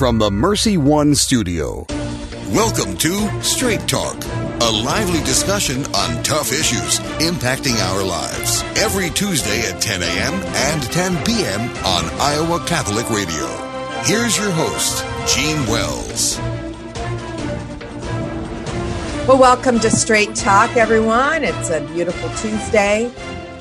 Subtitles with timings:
[0.00, 1.84] from the Mercy One studio.
[2.54, 4.16] Welcome to Straight Talk,
[4.62, 8.62] a lively discussion on tough issues impacting our lives.
[8.78, 10.32] Every Tuesday at 10 a.m.
[10.32, 11.60] and 10 p.m.
[11.84, 13.46] on Iowa Catholic Radio.
[14.04, 16.38] Here's your host, Gene Wells.
[19.28, 21.44] Well, welcome to Straight Talk, everyone.
[21.44, 23.12] It's a beautiful Tuesday.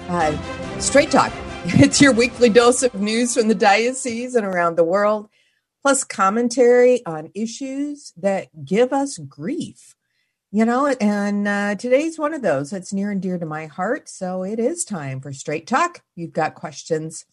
[0.08, 1.34] Uh, Straight Talk.
[1.66, 5.28] It's your weekly dose of news from the diocese and around the world,
[5.82, 9.96] plus commentary on issues that give us grief.
[10.52, 14.10] You know, and uh, today's one of those that's near and dear to my heart.
[14.10, 16.02] So it is time for Straight Talk.
[16.16, 17.26] You've got questions.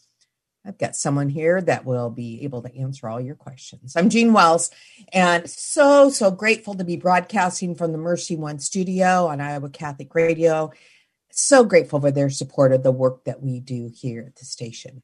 [0.66, 3.96] I've got someone here that will be able to answer all your questions.
[3.96, 4.70] I'm Jean Wells,
[5.12, 10.14] and so, so grateful to be broadcasting from the Mercy One studio on Iowa Catholic
[10.14, 10.72] Radio
[11.36, 15.02] so grateful for their support of the work that we do here at the station.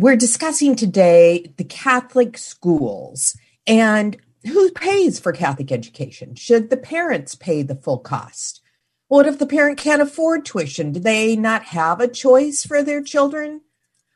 [0.00, 3.36] We're discussing today the Catholic schools
[3.66, 6.36] and who pays for Catholic education.
[6.36, 8.62] Should the parents pay the full cost?
[9.08, 10.92] What if the parent can't afford tuition?
[10.92, 13.60] Do they not have a choice for their children?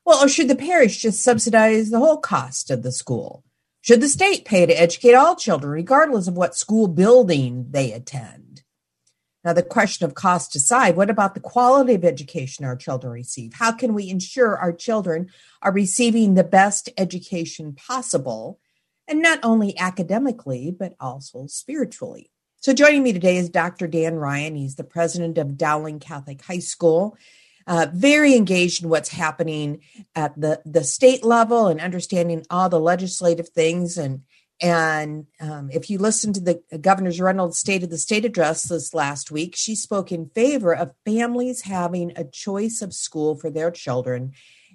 [0.06, 3.44] Well, or should the parish just subsidize the whole cost of the school?
[3.82, 8.43] Should the state pay to educate all children, regardless of what school building they attend?
[9.44, 13.54] Now, the question of cost aside, what about the quality of education our children receive?
[13.54, 15.28] How can we ensure our children
[15.60, 18.58] are receiving the best education possible,
[19.06, 22.30] and not only academically, but also spiritually?
[22.56, 23.86] So, joining me today is Dr.
[23.86, 24.56] Dan Ryan.
[24.56, 27.18] He's the president of Dowling Catholic High School.
[27.66, 29.80] Uh, very engaged in what's happening
[30.14, 34.22] at the, the state level and understanding all the legislative things and
[34.64, 38.94] and um, if you listen to the Governor's Reynolds State of the State address this
[38.94, 43.70] last week, she spoke in favor of families having a choice of school for their
[43.70, 44.32] children.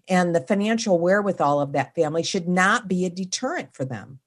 [0.07, 4.19] And the financial wherewithal of that family should not be a deterrent for them.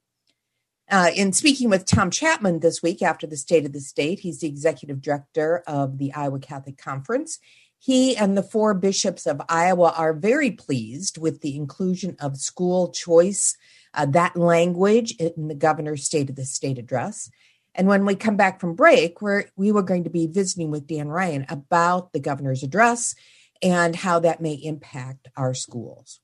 [0.90, 4.40] Uh, in speaking with Tom Chapman this week after the State of the State, he's
[4.40, 7.38] the executive director of the Iowa Catholic Conference.
[7.78, 12.90] He and the four bishops of Iowa are very pleased with the inclusion of school
[12.90, 13.56] choice
[13.94, 17.30] uh, that language in the governor's state of the state address.
[17.74, 20.86] And when we come back from break, we're, we were going to be visiting with
[20.86, 23.14] Dan Ryan about the governor's address
[23.62, 26.20] and how that may impact our schools.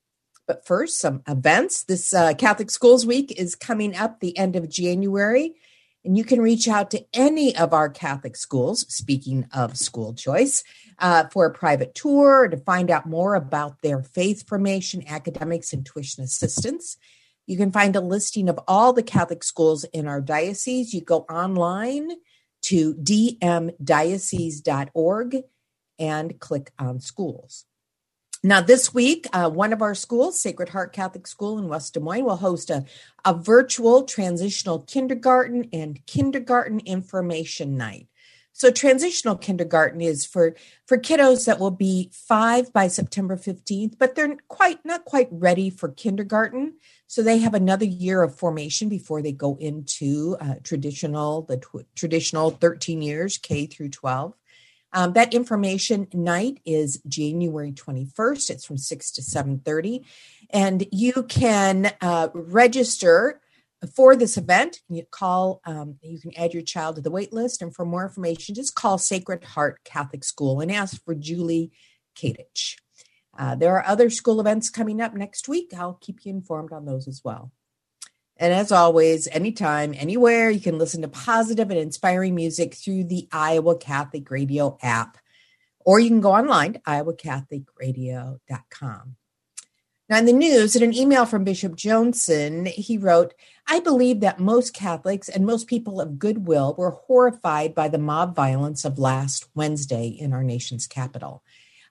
[0.47, 1.85] But first, some events.
[1.85, 5.55] This uh, Catholic Schools Week is coming up the end of January,
[6.05, 10.65] and you can reach out to any of our Catholic schools, speaking of school choice,
[10.99, 15.85] uh, for a private tour to find out more about their faith formation, academics, and
[15.85, 16.97] tuition assistance.
[17.49, 20.93] You can find a listing of all the Catholic schools in our diocese.
[20.93, 22.11] You go online
[22.65, 25.37] to dmdiocese.org
[25.99, 27.65] and click on schools.
[28.45, 32.01] Now, this week, uh, one of our schools, Sacred Heart Catholic School in West Des
[32.01, 32.85] Moines, will host a,
[33.25, 38.09] a virtual transitional kindergarten and kindergarten information night.
[38.59, 44.17] So transitional kindergarten is for for kiddos that will be 5 by September 15th, but
[44.17, 46.75] they're quite not quite ready for kindergarten.
[47.07, 51.87] So they have another year of formation before they go into uh, traditional the tw-
[51.95, 54.35] traditional 13 years K through 12.
[54.93, 58.51] Um, that information night is January 21st.
[58.51, 60.05] It's from 6 to 7:30
[60.51, 63.41] and you can uh, register
[63.95, 67.63] for this event, you call, um, you can add your child to the wait list.
[67.63, 71.71] And for more information, just call Sacred Heart Catholic School and ask for Julie
[72.17, 72.77] Kadich.
[73.39, 75.73] Uh, there are other school events coming up next week.
[75.77, 77.53] I'll keep you informed on those as well.
[78.37, 83.29] And as always, anytime, anywhere, you can listen to positive and inspiring music through the
[83.33, 85.19] Iowa Catholic Radio app.
[85.81, 89.17] Or you can go online to iowacatholicradio.com.
[90.09, 93.35] Now, in the news, in an email from Bishop Joensen, he wrote,
[93.67, 98.35] I believe that most Catholics and most people of goodwill were horrified by the mob
[98.35, 101.43] violence of last Wednesday in our nation's capital.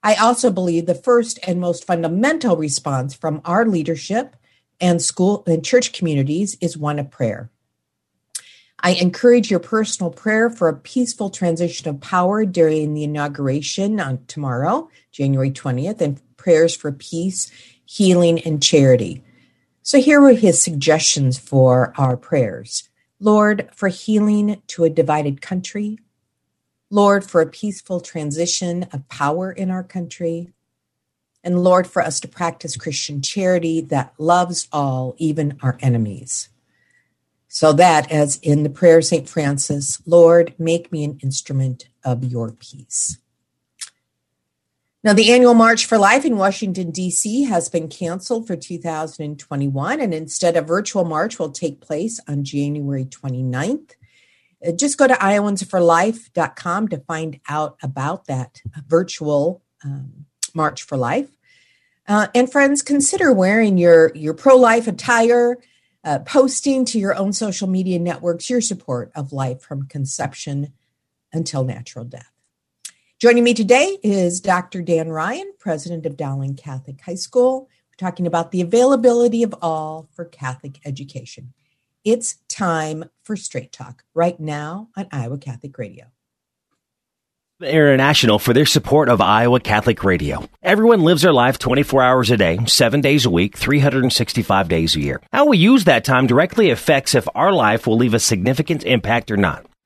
[0.01, 4.35] I also believe the first and most fundamental response from our leadership
[4.81, 7.51] and school and church communities is one of prayer.
[8.79, 14.25] I encourage your personal prayer for a peaceful transition of power during the inauguration on
[14.25, 17.51] tomorrow, January 20th, and prayers for peace
[17.87, 19.23] healing, and charity.
[19.81, 22.89] So here were his suggestions for our prayers
[23.19, 25.97] Lord, for healing to a divided country.
[26.91, 30.53] Lord, for a peaceful transition of power in our country.
[31.43, 36.49] And Lord, for us to practice Christian charity that loves all, even our enemies.
[37.47, 39.27] So that, as in the prayer of St.
[39.27, 43.17] Francis, Lord, make me an instrument of your peace.
[45.03, 47.43] Now, the annual March for Life in Washington, D.C.
[47.43, 53.05] has been canceled for 2021, and instead, a virtual march will take place on January
[53.05, 53.91] 29th.
[54.65, 61.29] Uh, just go to iowansforlife.com to find out about that virtual um, March for Life.
[62.07, 65.57] Uh, and friends, consider wearing your, your pro life attire,
[66.03, 70.73] uh, posting to your own social media networks your support of life from conception
[71.31, 72.36] until natural death.
[73.19, 74.83] Joining me today is Dr.
[74.83, 77.67] Dan Ryan, president of Dowling Catholic High School.
[77.89, 81.51] We're talking about the availability of all for Catholic education.
[82.03, 86.05] It's time for Straight Talk right now on Iowa Catholic Radio.
[87.59, 90.47] International for their support of Iowa Catholic Radio.
[90.61, 94.99] Everyone lives their life 24 hours a day, 7 days a week, 365 days a
[94.99, 95.21] year.
[95.33, 99.31] How we use that time directly affects if our life will leave a significant impact
[99.31, 99.65] or not.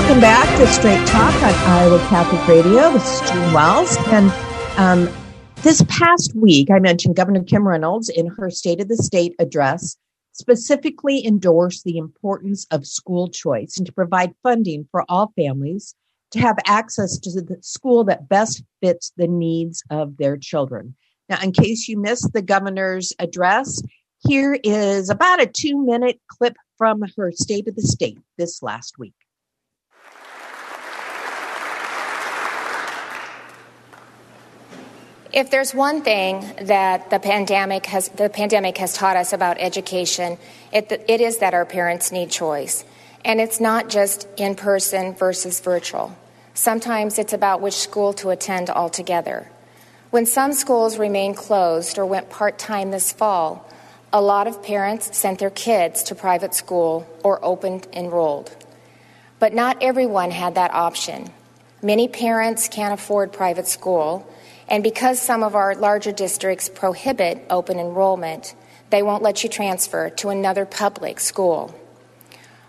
[0.00, 2.90] Welcome back to Straight Talk on Iowa Catholic Radio.
[2.90, 3.98] This is Wells.
[4.06, 4.32] And
[4.78, 5.14] um,
[5.56, 9.98] this past week, I mentioned Governor Kim Reynolds in her State of the State address
[10.32, 15.94] specifically endorsed the importance of school choice and to provide funding for all families
[16.30, 20.96] to have access to the school that best fits the needs of their children.
[21.28, 23.82] Now, in case you missed the governor's address,
[24.26, 28.98] here is about a two minute clip from her State of the State this last
[28.98, 29.12] week.
[35.32, 40.38] If there's one thing that the pandemic has the pandemic has taught us about education,
[40.72, 42.84] it, it is that our parents need choice.
[43.24, 46.16] And it's not just in person versus virtual.
[46.54, 49.48] Sometimes it's about which school to attend altogether.
[50.10, 53.70] When some schools remained closed or went part time this fall,
[54.12, 58.56] a lot of parents sent their kids to private school or opened enrolled.
[59.38, 61.30] But not everyone had that option.
[61.82, 64.29] Many parents can't afford private school
[64.70, 68.54] and because some of our larger districts prohibit open enrollment,
[68.90, 71.74] They won't let you transfer to another public school.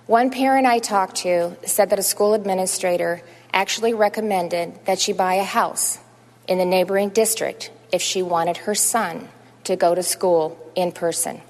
[0.06, 3.22] One parent I talked to said that a school administrator
[3.54, 6.00] actually recommended that she buy a house
[6.48, 9.30] in the neighboring district if she wanted her son
[9.64, 11.42] to go to school in person.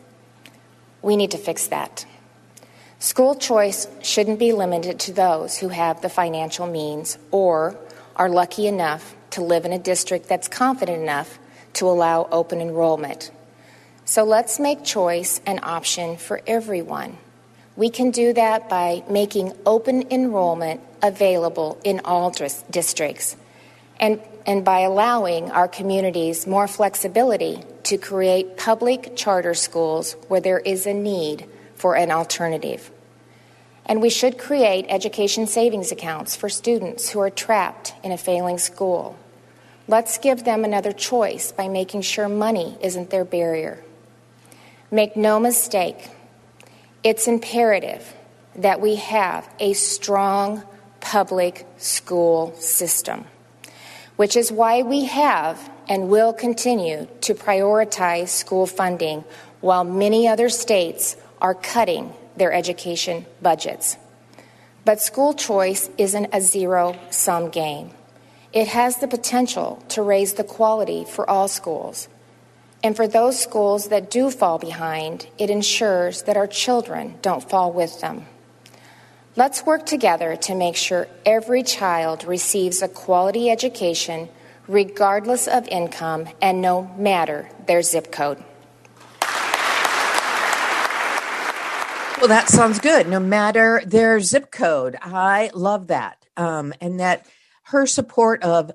[1.01, 2.05] We need to fix that.
[2.99, 7.75] School choice shouldn't be limited to those who have the financial means or
[8.15, 11.39] are lucky enough to live in a district that's confident enough
[11.73, 13.31] to allow open enrollment.
[14.05, 17.17] So let's make choice an option for everyone.
[17.75, 23.37] We can do that by making open enrollment available in all dis- districts
[23.99, 30.59] and, and by allowing our communities more flexibility to create public charter schools where there
[30.59, 31.45] is a need
[31.75, 32.91] for an alternative.
[33.85, 38.57] And we should create education savings accounts for students who are trapped in a failing
[38.57, 39.17] school.
[39.87, 43.83] Let's give them another choice by making sure money isn't their barrier.
[44.91, 46.09] Make no mistake,
[47.03, 48.13] it's imperative
[48.55, 50.63] that we have a strong
[50.99, 53.25] public school system,
[54.15, 59.23] which is why we have and will continue to prioritize school funding
[59.61, 63.97] while many other states are cutting their education budgets.
[64.83, 67.91] But school choice isn't a zero sum game.
[68.51, 72.09] It has the potential to raise the quality for all schools.
[72.83, 77.71] And for those schools that do fall behind, it ensures that our children don't fall
[77.71, 78.25] with them.
[79.35, 84.29] Let's work together to make sure every child receives a quality education
[84.67, 88.43] regardless of income and no matter their zip code.
[92.21, 93.09] Well, that sounds good.
[93.09, 94.95] No matter their zip code.
[95.01, 96.23] I love that.
[96.37, 97.25] Um, and that
[97.63, 98.69] her support of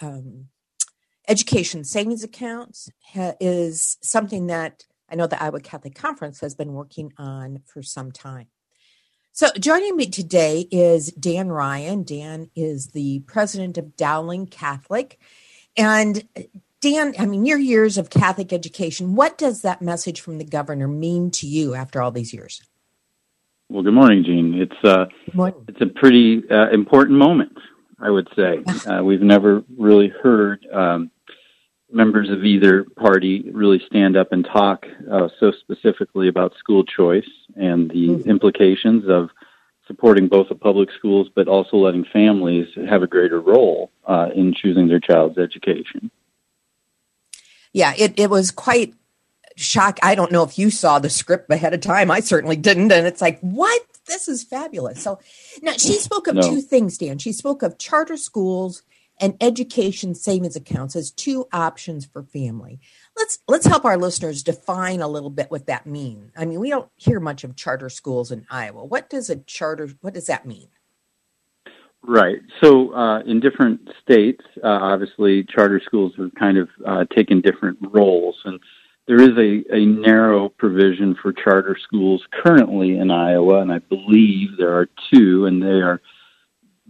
[0.00, 0.46] um,
[1.26, 6.74] education savings accounts ha- is something that I know the Iowa Catholic Conference has been
[6.74, 8.46] working on for some time.
[9.32, 12.04] So, joining me today is Dan Ryan.
[12.04, 15.18] Dan is the president of Dowling Catholic.
[15.76, 16.22] And
[16.80, 20.86] Dan, I mean, your years of Catholic education, what does that message from the governor
[20.86, 22.62] mean to you after all these years?
[23.68, 24.54] Well, good morning, Jean.
[24.54, 25.06] It's uh,
[25.66, 27.58] it's a pretty uh, important moment,
[27.98, 28.62] I would say.
[28.86, 31.10] Uh, we've never really heard um,
[31.90, 37.28] members of either party really stand up and talk uh, so specifically about school choice
[37.56, 38.30] and the mm-hmm.
[38.30, 39.30] implications of
[39.88, 44.54] supporting both the public schools, but also letting families have a greater role uh, in
[44.54, 46.10] choosing their child's education.
[47.72, 48.94] Yeah, it, it was quite
[49.56, 49.98] shock.
[50.02, 52.10] I don't know if you saw the script ahead of time.
[52.10, 52.92] I certainly didn't.
[52.92, 53.82] And it's like, what?
[54.06, 55.02] This is fabulous.
[55.02, 55.18] So
[55.62, 56.42] now she spoke of no.
[56.42, 57.18] two things, Dan.
[57.18, 58.82] She spoke of charter schools
[59.20, 62.78] and education savings accounts as two options for family.
[63.16, 66.30] Let's let's help our listeners define a little bit what that means.
[66.36, 68.84] I mean, we don't hear much of charter schools in Iowa.
[68.84, 70.68] What does a charter what does that mean?
[72.02, 72.38] Right.
[72.62, 77.78] So, uh, in different states, uh, obviously, charter schools have kind of uh, taken different
[77.82, 78.60] roles, and
[79.06, 84.56] there is a, a narrow provision for charter schools currently in Iowa, and I believe
[84.58, 86.00] there are two, and they are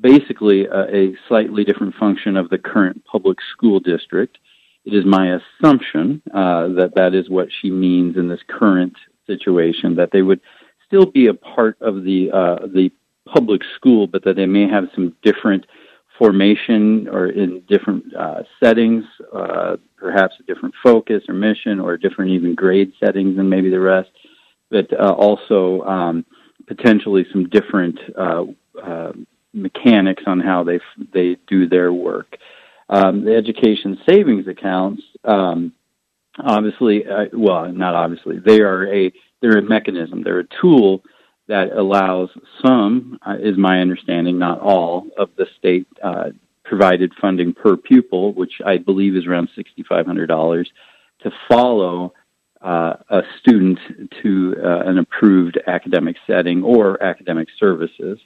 [0.00, 4.38] basically a, a slightly different function of the current public school district.
[4.84, 8.94] It is my assumption uh, that that is what she means in this current
[9.26, 10.40] situation, that they would
[10.86, 12.90] still be a part of the uh, the
[13.26, 15.66] public school, but that they may have some different
[16.18, 19.04] formation or in different uh, settings,
[19.34, 23.80] uh, perhaps a different focus or mission or different even grade settings than maybe the
[23.80, 24.10] rest,
[24.70, 26.24] but uh, also um,
[26.66, 28.44] potentially some different uh,
[28.82, 29.12] uh,
[29.52, 32.36] mechanics on how they f- they do their work.
[32.88, 35.72] Um, the education savings accounts, um,
[36.38, 41.02] obviously, uh, well, not obviously, they are a they're a mechanism, they're a tool
[41.48, 42.30] that allows
[42.64, 46.30] some, uh, is my understanding, not all, of the state uh,
[46.64, 50.66] provided funding per pupil, which I believe is around $6,500,
[51.22, 52.12] to follow
[52.62, 53.78] uh, a student
[54.22, 58.18] to uh, an approved academic setting or academic services.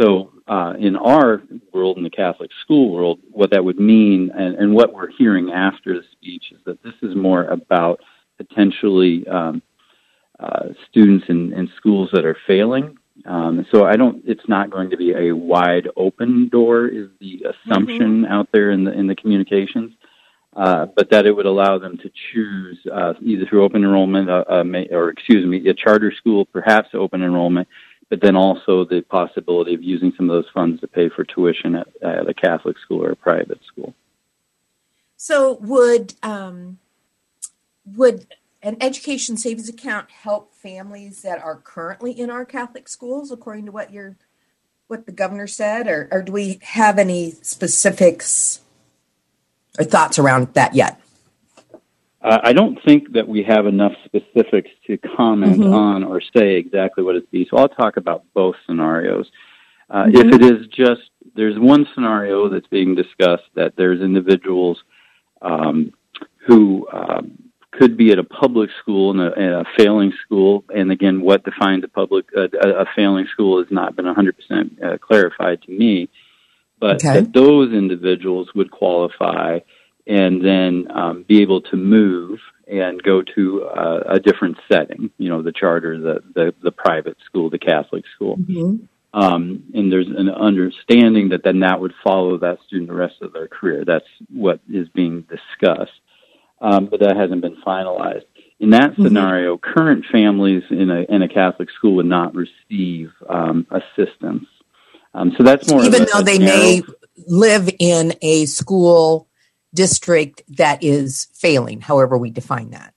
[0.00, 1.42] So, uh, in our
[1.72, 5.50] world, in the Catholic school world, what that would mean, and, and what we're hearing
[5.52, 8.00] after the speech, is that this is more about
[8.36, 9.62] potentially um,
[10.38, 12.98] uh, students in, in schools that are failing.
[13.24, 14.22] Um, so I don't.
[14.26, 16.88] It's not going to be a wide open door.
[16.88, 18.32] Is the assumption mm-hmm.
[18.32, 19.94] out there in the in the communications,
[20.56, 24.44] uh, but that it would allow them to choose uh, either through open enrollment, uh,
[24.48, 27.68] uh, or excuse me, a charter school, perhaps open enrollment,
[28.10, 31.76] but then also the possibility of using some of those funds to pay for tuition
[31.76, 33.94] at, at a Catholic school or a private school.
[35.16, 36.78] So would um,
[37.96, 38.26] would
[38.64, 43.72] an education savings account help families that are currently in our Catholic schools, according to
[43.72, 44.16] what your
[44.86, 48.60] what the governor said, or, or do we have any specifics
[49.78, 51.00] or thoughts around that yet?
[52.20, 55.74] Uh, I don't think that we have enough specifics to comment mm-hmm.
[55.74, 57.46] on or say exactly what it be.
[57.50, 59.30] So I'll talk about both scenarios.
[59.90, 60.16] Uh, mm-hmm.
[60.16, 64.82] If it is just, there's one scenario that's being discussed that there's individuals
[65.42, 65.92] um,
[66.46, 67.43] who um,
[67.78, 70.64] could be at a public school and a, a, failing school.
[70.74, 74.98] And again, what defines a public uh, a failing school has not been 100% uh,
[74.98, 76.08] clarified to me.
[76.80, 77.20] But okay.
[77.20, 79.60] that those individuals would qualify
[80.06, 85.10] and then um, be able to move and go to uh, a different setting.
[85.18, 88.36] You know, the charter, the the, the private school, the Catholic school.
[88.36, 88.84] Mm-hmm.
[89.14, 93.32] Um, and there's an understanding that then that would follow that student the rest of
[93.32, 93.84] their career.
[93.86, 95.92] That's what is being discussed
[96.60, 98.24] um, but that hasn't been finalized.
[98.60, 99.04] In that mm-hmm.
[99.04, 99.72] scenario, mm-hmm.
[99.72, 104.46] current families in a in a Catholic school would not receive um, assistance.
[105.12, 106.56] Um, so that's more even though they narrow...
[106.56, 106.82] may
[107.26, 109.28] live in a school
[109.72, 112.94] district that is failing, however we define that.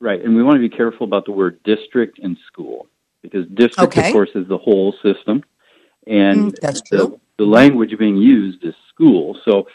[0.00, 2.88] Right, and we want to be careful about the word district and school
[3.22, 4.08] because district, okay.
[4.08, 5.44] of course, is the whole system,
[6.06, 7.20] and mm, that's true.
[7.38, 9.38] The, the language being used is school.
[9.44, 9.68] So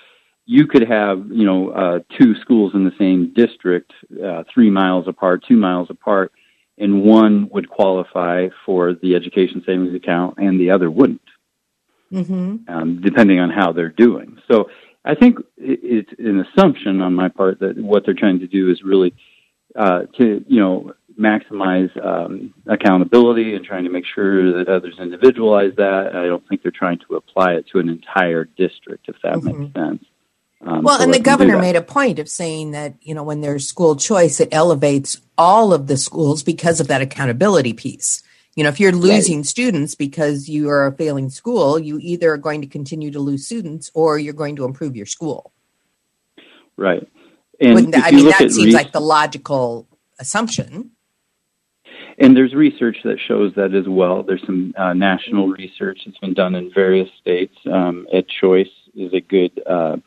[0.47, 3.91] you could have you know uh, two schools in the same district,
[4.25, 6.31] uh, three miles apart, two miles apart,
[6.77, 11.21] and one would qualify for the education savings account, and the other wouldn't,
[12.11, 12.57] mm-hmm.
[12.67, 14.37] um, depending on how they're doing.
[14.49, 14.69] So
[15.03, 18.81] I think it's an assumption on my part that what they're trying to do is
[18.83, 19.13] really
[19.75, 25.73] uh, to you know maximize um, accountability and trying to make sure that others individualize
[25.75, 26.15] that.
[26.15, 29.63] I don't think they're trying to apply it to an entire district, if that mm-hmm.
[29.63, 30.05] makes sense.
[30.61, 33.41] Um, well, so and the governor made a point of saying that, you know, when
[33.41, 38.23] there's school choice, it elevates all of the schools because of that accountability piece.
[38.55, 39.45] You know, if you're losing right.
[39.45, 43.45] students because you are a failing school, you either are going to continue to lose
[43.45, 45.51] students or you're going to improve your school.
[46.75, 47.07] Right.
[47.59, 49.87] And I mean, that seems re- like the logical
[50.19, 50.91] assumption.
[52.17, 54.23] And there's research that shows that as well.
[54.23, 57.55] There's some uh, national research that's been done in various states.
[57.71, 59.97] Um, EdChoice is a good uh,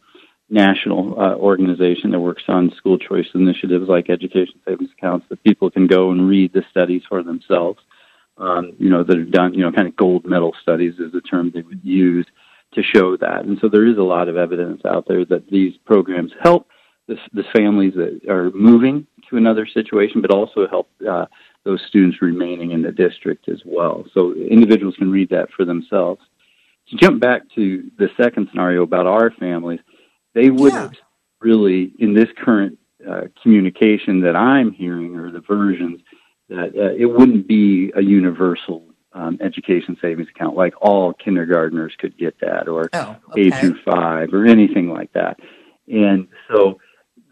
[0.50, 5.70] national uh, organization that works on school choice initiatives like education savings accounts that people
[5.70, 7.78] can go and read the studies for themselves.
[8.36, 11.20] Um, you know, that are done, you know, kind of gold medal studies is the
[11.20, 12.26] term they would use
[12.72, 13.44] to show that.
[13.44, 16.66] And so there is a lot of evidence out there that these programs help
[17.06, 21.26] the, the families that are moving to another situation, but also help uh,
[21.64, 24.04] those students remaining in the district as well.
[24.14, 26.22] So individuals can read that for themselves.
[26.88, 29.80] To jump back to the second scenario about our families,
[30.34, 31.00] they wouldn't yeah.
[31.40, 36.00] really, in this current uh, communication that I'm hearing, or the versions,
[36.48, 42.16] that uh, it wouldn't be a universal um, education savings account like all kindergartners could
[42.16, 43.48] get that, or oh, okay.
[43.48, 45.38] A through five, or anything like that.
[45.88, 46.78] And so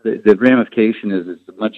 [0.03, 1.77] the, the ramification is it's a much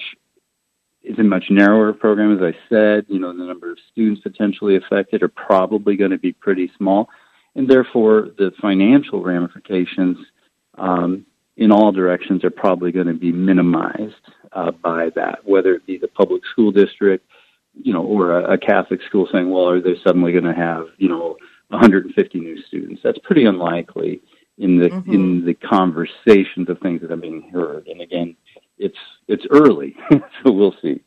[1.03, 3.07] it's a much narrower program, as I said.
[3.09, 7.09] You know, the number of students potentially affected are probably going to be pretty small,
[7.55, 10.19] and therefore the financial ramifications
[10.79, 14.15] um, in all directions are probably going to be minimized
[14.53, 17.27] uh, by that, whether it be the public school district,
[17.75, 20.87] you know, or a, a Catholic school saying, well, are they suddenly going to have,
[20.99, 21.37] you know,
[21.69, 23.01] 150 new students?
[23.05, 24.23] That's pretty unlikely
[24.59, 25.13] in the mm-hmm.
[25.13, 27.87] in the conversations of things that are being heard.
[27.89, 28.37] And again,
[28.79, 31.01] it's it's early, so we'll see.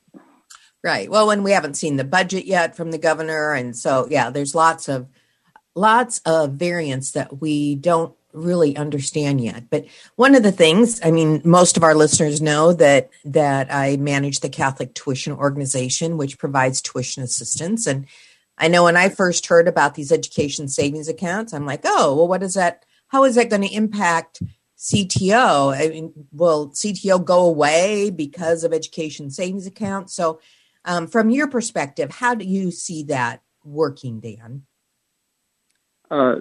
[0.83, 1.09] Right.
[1.09, 4.53] Well, when we haven't seen the budget yet from the governor, and so yeah, there's
[4.55, 5.07] lots of
[5.75, 9.69] lots of variants that we don't really understand yet.
[9.69, 13.97] But one of the things, I mean, most of our listeners know that that I
[13.97, 17.87] manage the Catholic Tuition Organization, which provides tuition assistance.
[17.87, 18.07] And
[18.57, 22.27] I know when I first heard about these education savings accounts, I'm like, oh, well,
[22.27, 22.85] what is that?
[23.07, 24.41] How is that going to impact
[24.77, 25.75] CTO?
[25.75, 30.13] I mean, will CTO go away because of education savings accounts?
[30.15, 30.39] So,
[30.85, 34.63] um, from your perspective, how do you see that working, Dan?
[36.11, 36.35] Uh,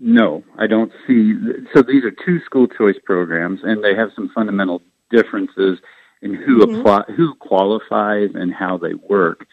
[0.00, 1.34] no, I don't see.
[1.74, 5.78] So these are two school choice programs, and they have some fundamental differences
[6.22, 6.80] in who mm-hmm.
[6.80, 9.46] apply, who qualifies, and how they work.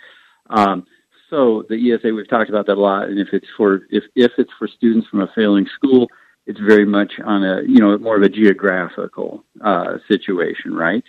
[0.50, 0.86] Um,
[1.30, 4.34] so the ESA, we've talked about that a lot, and if it's for if if
[4.38, 6.08] it's for students from a failing school,
[6.46, 11.04] it's very much on a you know more of a geographical uh, situation, right?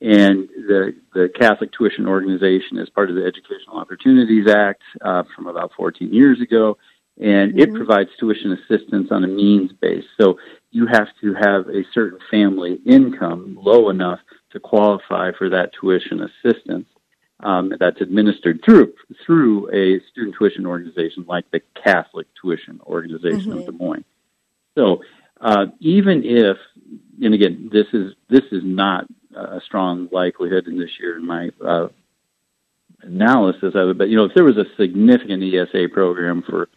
[0.00, 5.48] And the the Catholic Tuition Organization, as part of the Educational Opportunities Act uh, from
[5.48, 6.78] about 14 years ago,
[7.18, 7.60] and mm-hmm.
[7.60, 10.04] it provides tuition assistance on a means base.
[10.20, 10.38] So
[10.70, 14.20] you have to have a certain family income low enough
[14.52, 16.86] to qualify for that tuition assistance.
[17.40, 18.94] Um, that's administered through
[19.26, 23.58] through a student tuition organization like the Catholic Tuition Organization mm-hmm.
[23.58, 24.06] of Des Moines.
[24.74, 25.02] So
[25.40, 26.56] uh, even if,
[27.20, 31.50] and again, this is this is not a strong likelihood in this year in my
[31.62, 31.88] uh,
[33.02, 36.68] analysis of it, but you know, if there was a significant ESA program for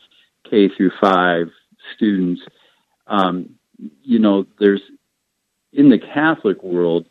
[0.49, 1.47] K through five
[1.95, 2.41] students,
[3.07, 3.55] um,
[4.03, 4.81] you know, there's
[5.73, 7.07] in the Catholic world,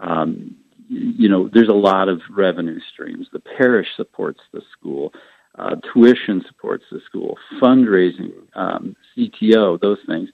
[0.00, 0.56] um,
[0.88, 3.26] you know, there's a lot of revenue streams.
[3.32, 5.12] The parish supports the school,
[5.58, 10.28] uh, tuition supports the school, fundraising, um, CTO, those things.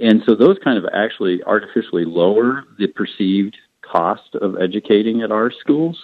[0.00, 5.50] And so those kind of actually artificially lower the perceived cost of educating at our
[5.50, 5.98] schools.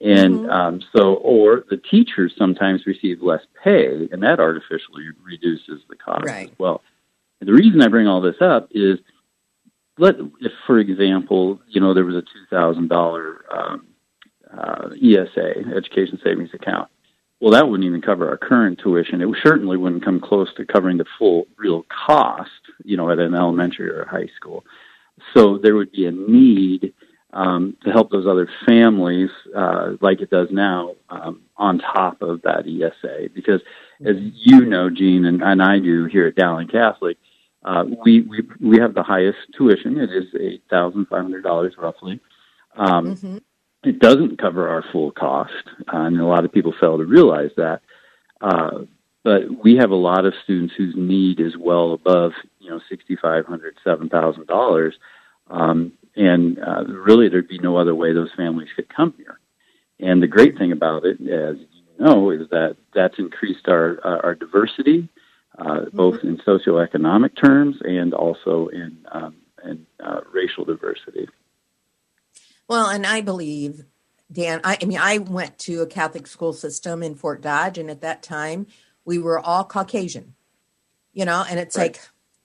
[0.00, 0.50] And mm-hmm.
[0.50, 6.24] um, so, or the teachers sometimes receive less pay, and that artificially reduces the cost
[6.24, 6.48] right.
[6.48, 6.80] as well.
[7.40, 8.98] And the reason I bring all this up is,
[9.98, 13.86] let if, for example, you know, there was a two thousand dollar um,
[14.56, 16.88] uh, ESA Education Savings Account.
[17.40, 19.20] Well, that wouldn't even cover our current tuition.
[19.20, 22.50] It certainly wouldn't come close to covering the full real cost,
[22.84, 24.64] you know, at an elementary or a high school.
[25.34, 26.92] So there would be a need
[27.32, 32.42] um, to help those other families, uh, like it does now, um, on top of
[32.42, 33.30] that ESA.
[33.34, 33.60] Because
[34.04, 37.18] as you know, Gene, and, and I do here at Dowling Catholic,
[37.62, 39.98] uh, we, we we have the highest tuition.
[39.98, 42.20] It is eight thousand five hundred dollars roughly.
[42.76, 43.38] Um, mm-hmm.
[43.82, 45.52] It doesn't cover our full cost,
[45.92, 47.82] uh, and a lot of people fail to realize that.
[48.40, 48.84] Uh,
[49.22, 53.16] but we have a lot of students whose need is well above, you know, sixty
[53.16, 54.94] five hundred, seven thousand dollars.
[55.50, 59.40] Um, and uh, really there'd be no other way those families could come here.
[59.98, 64.20] And the great thing about it, as you know, is that that's increased our uh,
[64.22, 65.08] our diversity,
[65.58, 65.96] uh, mm-hmm.
[65.96, 71.28] both in socioeconomic terms and also in um, in uh, racial diversity.
[72.68, 73.84] Well, and I believe,
[74.30, 74.60] Dan.
[74.62, 78.02] I, I mean, I went to a Catholic school system in Fort Dodge, and at
[78.02, 78.66] that time,
[79.04, 80.34] we were all Caucasian.
[81.12, 81.98] You know, and it's right.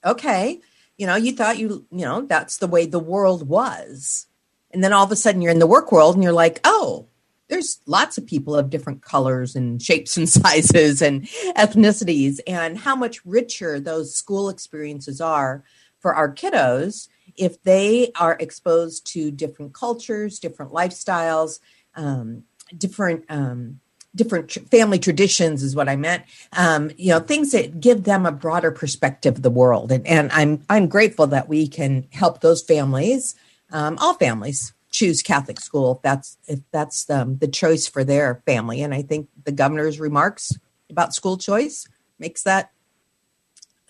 [0.04, 0.62] like, okay,
[0.98, 4.28] you know, you thought you, you know, that's the way the world was.
[4.72, 7.08] And then all of a sudden you're in the work world and you're like, oh,
[7.48, 11.24] there's lots of people of different colors and shapes and sizes and
[11.56, 15.64] ethnicities, and how much richer those school experiences are
[16.00, 21.60] for our kiddos if they are exposed to different cultures, different lifestyles,
[21.96, 22.44] um,
[22.78, 23.80] different um,
[24.16, 26.24] different family traditions is what I meant.
[26.54, 29.92] Um, you know, things that give them a broader perspective of the world.
[29.92, 33.36] And, and I'm I'm grateful that we can help those families,
[33.72, 38.42] um, all families, choose Catholic school if that's if that's um, the choice for their
[38.46, 38.82] family.
[38.82, 40.54] And I think the governor's remarks
[40.90, 42.72] about school choice makes that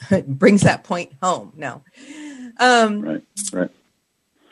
[0.27, 1.53] brings that point home.
[1.55, 1.83] No,
[2.59, 3.71] um, right, right.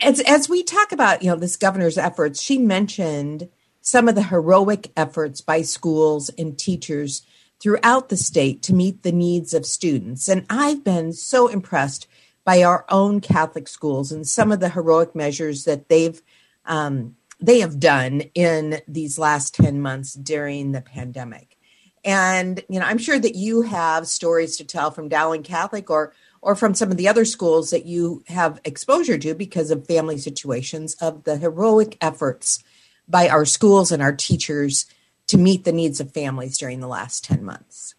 [0.02, 3.50] As as we talk about you know this governor's efforts, she mentioned
[3.84, 7.22] some of the heroic efforts by schools and teachers
[7.62, 10.28] throughout the state to meet the needs of students.
[10.30, 12.08] And I've been so impressed
[12.46, 16.20] by our own Catholic schools and some of the heroic measures that they've
[16.66, 21.58] um, they have done in these last 10 months during the pandemic.
[22.06, 26.14] And you know, I'm sure that you have stories to tell from Dowling Catholic or
[26.42, 30.18] or from some of the other schools that you have exposure to because of family
[30.18, 32.64] situations of the heroic efforts
[33.08, 34.86] by our schools and our teachers
[35.28, 37.96] to meet the needs of families during the last 10 months.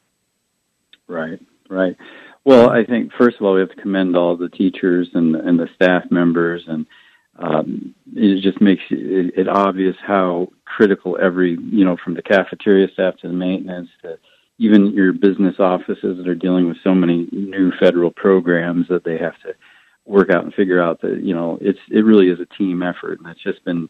[1.07, 1.97] Right, right.
[2.45, 5.59] Well, I think first of all we have to commend all the teachers and and
[5.59, 6.87] the staff members, and
[7.39, 12.89] um, it just makes it, it obvious how critical every you know from the cafeteria
[12.93, 14.19] staff to the maintenance to
[14.59, 19.19] even your business offices that are dealing with so many new federal programs that they
[19.19, 19.55] have to
[20.07, 23.21] work out and figure out that you know it's it really is a team effort,
[23.21, 23.89] and it's just been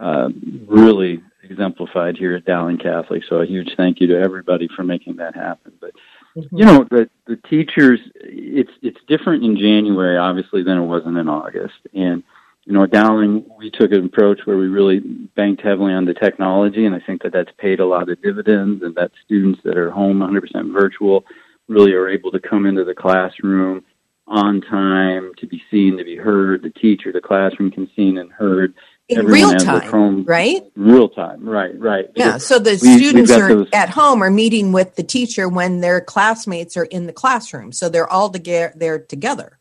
[0.00, 0.28] uh,
[0.66, 3.22] really exemplified here at Dowling Catholic.
[3.28, 5.72] So a huge thank you to everybody for making that happen.
[5.80, 5.92] But
[6.36, 6.56] mm-hmm.
[6.56, 11.28] you know the the teachers, it's it's different in January obviously than it wasn't in
[11.28, 12.22] August, and
[12.64, 16.14] you know at Dowling we took an approach where we really banked heavily on the
[16.14, 19.76] technology, and I think that that's paid a lot of dividends, and that students that
[19.76, 21.24] are home 100% virtual
[21.66, 23.84] really are able to come into the classroom
[24.28, 26.62] on time, to be seen, to be heard.
[26.62, 28.74] The teacher, the classroom can seen and heard.
[29.08, 30.62] In Everyone real time, right?
[30.76, 32.10] Real time, right, right.
[32.14, 33.68] Yeah, so the we, students are those...
[33.72, 37.72] at home are meeting with the teacher when their classmates are in the classroom.
[37.72, 39.58] So they're all together, they're together.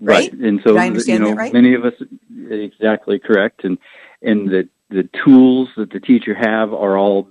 [0.00, 0.32] Right?
[0.32, 0.40] right.
[0.40, 1.52] And so, you know, right?
[1.52, 1.92] many of us,
[2.50, 3.64] exactly correct.
[3.64, 3.76] And,
[4.22, 7.28] and the, the tools that the teacher have are all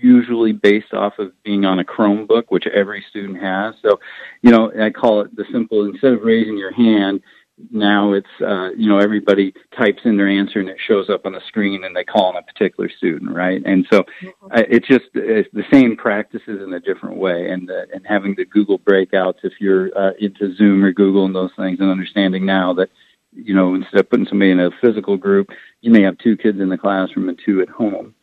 [0.00, 3.74] usually based off of being on a Chromebook, which every student has.
[3.82, 3.98] So,
[4.42, 7.20] you know, I call it the simple instead of raising your hand,
[7.70, 11.32] now it's uh, you know everybody types in their answer and it shows up on
[11.32, 14.46] the screen and they call on a particular student right and so mm-hmm.
[14.52, 18.34] uh, it's just it's the same practices in a different way and uh, and having
[18.36, 22.46] the google breakouts if you're uh, into zoom or google and those things and understanding
[22.46, 22.90] now that
[23.32, 25.48] you know instead of putting somebody in a physical group
[25.80, 28.14] you may have two kids in the classroom and two at home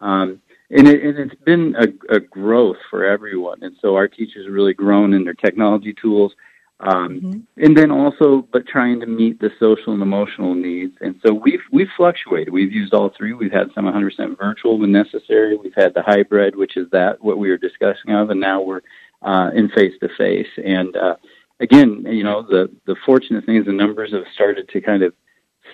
[0.00, 3.62] um, and, it, and it's been a, a growth for everyone.
[3.62, 6.32] And so our teachers have really grown in their technology tools
[6.80, 7.40] um, mm-hmm.
[7.56, 10.96] and then also but trying to meet the social and emotional needs.
[11.00, 12.52] And so we've we've fluctuated.
[12.52, 13.32] We've used all three.
[13.32, 15.56] We've had some 100% virtual when necessary.
[15.56, 18.82] We've had the hybrid which is that what we were discussing of and now we're
[19.22, 21.16] uh, in face to face and uh,
[21.58, 25.12] again you know the the fortunate thing is the numbers have started to kind of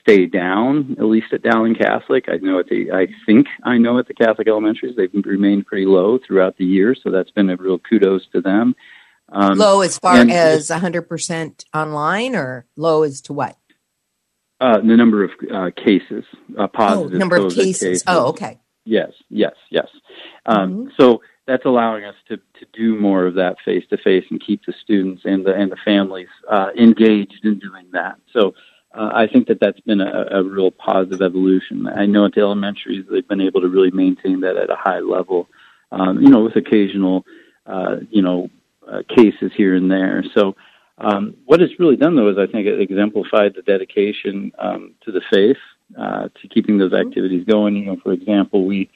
[0.00, 3.98] stay down at least at Dowling Catholic I know at the I think I know
[3.98, 7.56] at the Catholic elementaries they've remained pretty low throughout the year so that's been a
[7.56, 8.74] real kudos to them
[9.30, 13.56] um, low as far as 100% online or low as to what?
[14.60, 16.24] Uh, the number of uh, cases,
[16.58, 17.14] uh, positive.
[17.14, 17.80] Oh, number of cases.
[17.80, 18.04] cases.
[18.06, 18.60] Oh, okay.
[18.84, 19.88] Yes, yes, yes.
[20.46, 20.88] Um, mm-hmm.
[20.98, 24.64] So that's allowing us to, to do more of that face to face and keep
[24.66, 28.16] the students and the and the families uh, engaged in doing that.
[28.32, 28.54] So
[28.94, 31.88] uh, I think that that's been a, a real positive evolution.
[31.88, 35.00] I know at the elementaries they've been able to really maintain that at a high
[35.00, 35.48] level.
[35.90, 37.24] Um, you know, with occasional,
[37.66, 38.50] uh, you know,
[38.90, 40.24] uh, cases here and there.
[40.34, 40.56] So,
[40.98, 45.12] um, what it's really done, though, is I think it exemplified the dedication um, to
[45.12, 45.56] the faith,
[45.98, 47.08] uh, to keeping those mm-hmm.
[47.08, 47.76] activities going.
[47.76, 48.90] You know, for example, we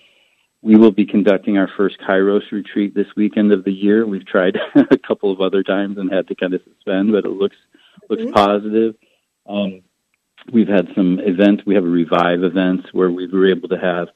[0.63, 4.07] we will be conducting our first Kairos retreat this weekend of the year.
[4.07, 4.59] We've tried
[4.91, 7.57] a couple of other times and had to kind of suspend, but it looks
[8.09, 8.33] looks mm-hmm.
[8.33, 8.95] positive.
[9.49, 9.83] Um,
[10.53, 11.63] we've had some events.
[11.67, 14.09] We have a revive events where we were able to have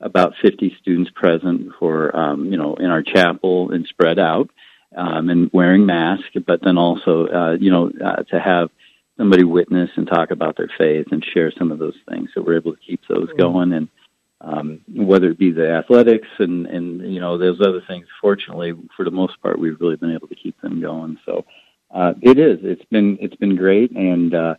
[0.00, 4.50] about 50 students present for um, you know in our chapel and spread out
[4.96, 8.70] um, and wearing masks, but then also, uh, you know, uh, to have
[9.16, 12.30] somebody witness and talk about their faith and share some of those things.
[12.34, 13.38] So we're able to keep those mm-hmm.
[13.38, 13.88] going, and
[14.40, 18.06] um, whether it be the athletics and and you know those other things.
[18.20, 21.18] Fortunately, for the most part, we've really been able to keep them going.
[21.26, 21.44] So
[21.94, 22.58] uh, it is.
[22.62, 24.34] It's been it's been great and.
[24.34, 24.54] Uh,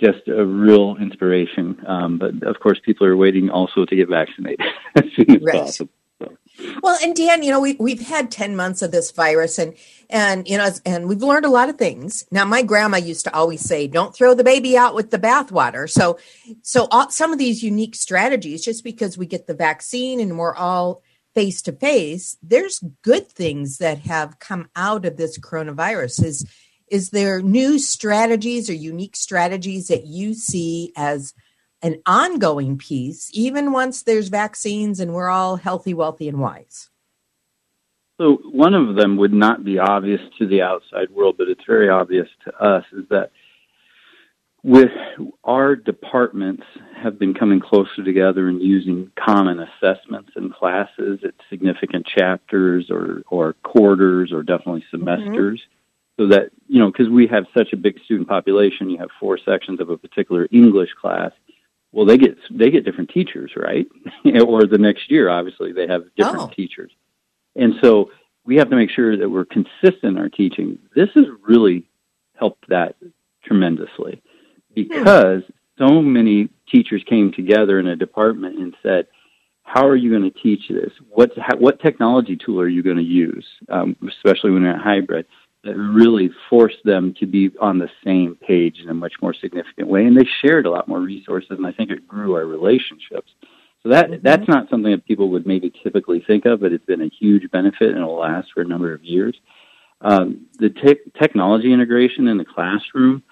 [0.00, 1.82] just a real inspiration.
[1.86, 5.62] Um, but of course, people are waiting also to get vaccinated as soon as right.
[5.62, 5.92] possible.
[6.82, 9.74] Well, and Dan, you know, we we've had 10 months of this virus and
[10.10, 12.26] and you know, and we've learned a lot of things.
[12.32, 15.88] Now, my grandma used to always say, "Don't throw the baby out with the bathwater."
[15.88, 16.18] So
[16.62, 20.54] so all, some of these unique strategies just because we get the vaccine and we're
[20.54, 21.02] all
[21.34, 26.24] face to face, there's good things that have come out of this coronavirus.
[26.24, 26.46] Is
[26.90, 31.34] is there new strategies or unique strategies that you see as
[31.82, 36.90] an ongoing piece, even once there's vaccines and we're all healthy, wealthy, and wise?
[38.20, 41.88] So, one of them would not be obvious to the outside world, but it's very
[41.88, 43.30] obvious to us is that
[44.64, 44.90] with
[45.44, 46.64] our departments
[47.00, 53.22] have been coming closer together and using common assessments and classes at significant chapters or,
[53.30, 55.04] or quarters or definitely mm-hmm.
[55.04, 55.60] semesters.
[55.60, 55.77] Mm-hmm
[56.18, 59.38] so that you know because we have such a big student population you have four
[59.38, 61.32] sections of a particular english class
[61.92, 63.86] well, they get they get different teachers, right?
[64.46, 66.54] or the next year, obviously, they have different oh.
[66.54, 66.90] teachers,
[67.56, 68.10] and so
[68.44, 70.78] we have to make sure that we're consistent in our teaching.
[70.94, 71.84] This has really
[72.34, 72.96] helped that
[73.44, 74.22] tremendously
[74.74, 75.42] because
[75.78, 79.06] so many teachers came together in a department and said,
[79.62, 80.92] "How are you going to teach this?
[81.08, 83.46] What what technology tool are you going to use?
[83.70, 85.24] Um, especially when you're at hybrid."
[85.76, 90.04] Really forced them to be on the same page in a much more significant way.
[90.04, 93.30] And they shared a lot more resources, and I think it grew our relationships.
[93.82, 94.22] So that mm-hmm.
[94.22, 97.50] that's not something that people would maybe typically think of, but it's been a huge
[97.50, 99.36] benefit and it'll last for a number of years.
[100.00, 103.22] Um, the te- technology integration in the classroom,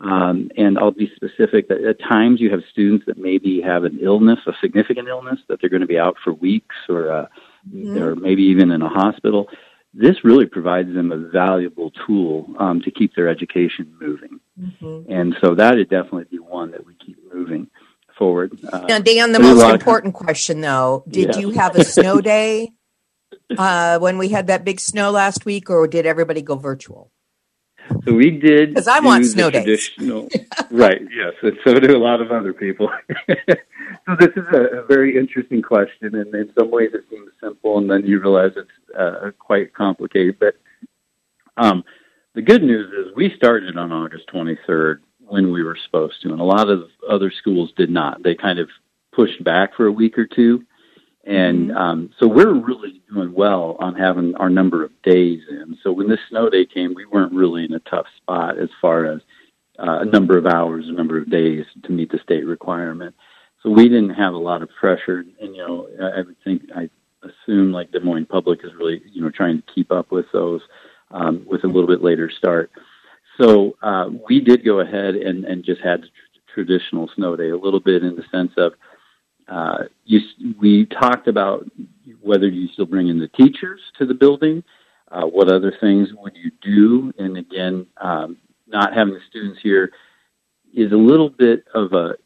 [0.00, 3.98] um, and I'll be specific that at times you have students that maybe have an
[4.00, 7.26] illness, a significant illness, that they're going to be out for weeks or uh,
[7.70, 8.02] mm-hmm.
[8.02, 9.48] or maybe even in a hospital
[9.94, 14.40] this really provides them a valuable tool um, to keep their education moving.
[14.60, 15.10] Mm-hmm.
[15.10, 17.68] And so that would definitely be one that we keep moving
[18.18, 18.58] forward.
[18.72, 21.40] Uh, now, Dan, the most important question though, did yeah.
[21.40, 22.72] you have a snow day
[23.56, 27.10] uh, when we had that big snow last week or did everybody go virtual?
[28.04, 29.90] So we did because I want snow days.
[30.70, 31.00] right?
[31.14, 32.90] Yes, and so do a lot of other people.
[33.28, 37.78] so this is a, a, very interesting question, and in some ways it seems simple,
[37.78, 40.38] and then you realize it's uh, quite complicated.
[40.38, 40.54] But
[41.56, 41.84] um,
[42.34, 46.40] the good news is we started on August 23rd when we were supposed to, and
[46.40, 48.22] a lot of other schools did not.
[48.22, 48.68] They kind of
[49.14, 50.64] pushed back for a week or two,
[51.26, 51.76] And Mm-hmm.
[51.76, 55.78] um, so we're really doing well on having our number of days in.
[55.82, 59.06] So when this snow day came, we weren't really in a tough spot as far
[59.06, 59.20] as
[59.78, 63.14] uh, a number of hours, a number of days to meet the state requirement.
[63.62, 65.24] So we didn't have a lot of pressure.
[65.40, 66.90] And, you know, I I would think, I
[67.22, 70.60] assume like Des Moines Public is really, you know, trying to keep up with those
[71.10, 72.70] um, with a little bit later start.
[73.40, 77.48] So uh, we did go ahead and, and just had the tr- traditional snow day
[77.48, 78.74] a little bit in the sense of
[79.48, 80.20] uh, you,
[80.60, 81.68] we talked about
[82.22, 84.62] whether you still bring in the teachers to the building,
[85.10, 89.92] uh, what other things would you do, and again, um, not having the students here
[90.74, 92.16] is a little bit of a,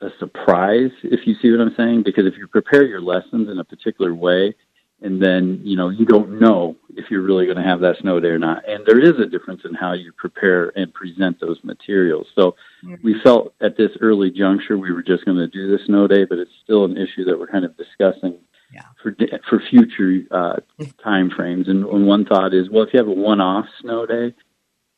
[0.00, 3.58] a surprise, if you see what I'm saying, because if you prepare your lessons in
[3.58, 4.54] a particular way,
[5.00, 8.20] and then you know you don't know if you're really going to have that snow
[8.20, 11.58] day or not, and there is a difference in how you prepare and present those
[11.62, 12.26] materials.
[12.34, 12.56] So
[13.02, 16.24] we felt at this early juncture we were just going to do the snow day,
[16.24, 18.38] but it's still an issue that we're kind of discussing
[18.72, 18.82] Yeah.
[19.02, 19.14] for
[19.48, 20.56] for future uh,
[21.02, 21.68] time frames.
[21.68, 24.34] And, and one thought is, well, if you have a one-off snow day,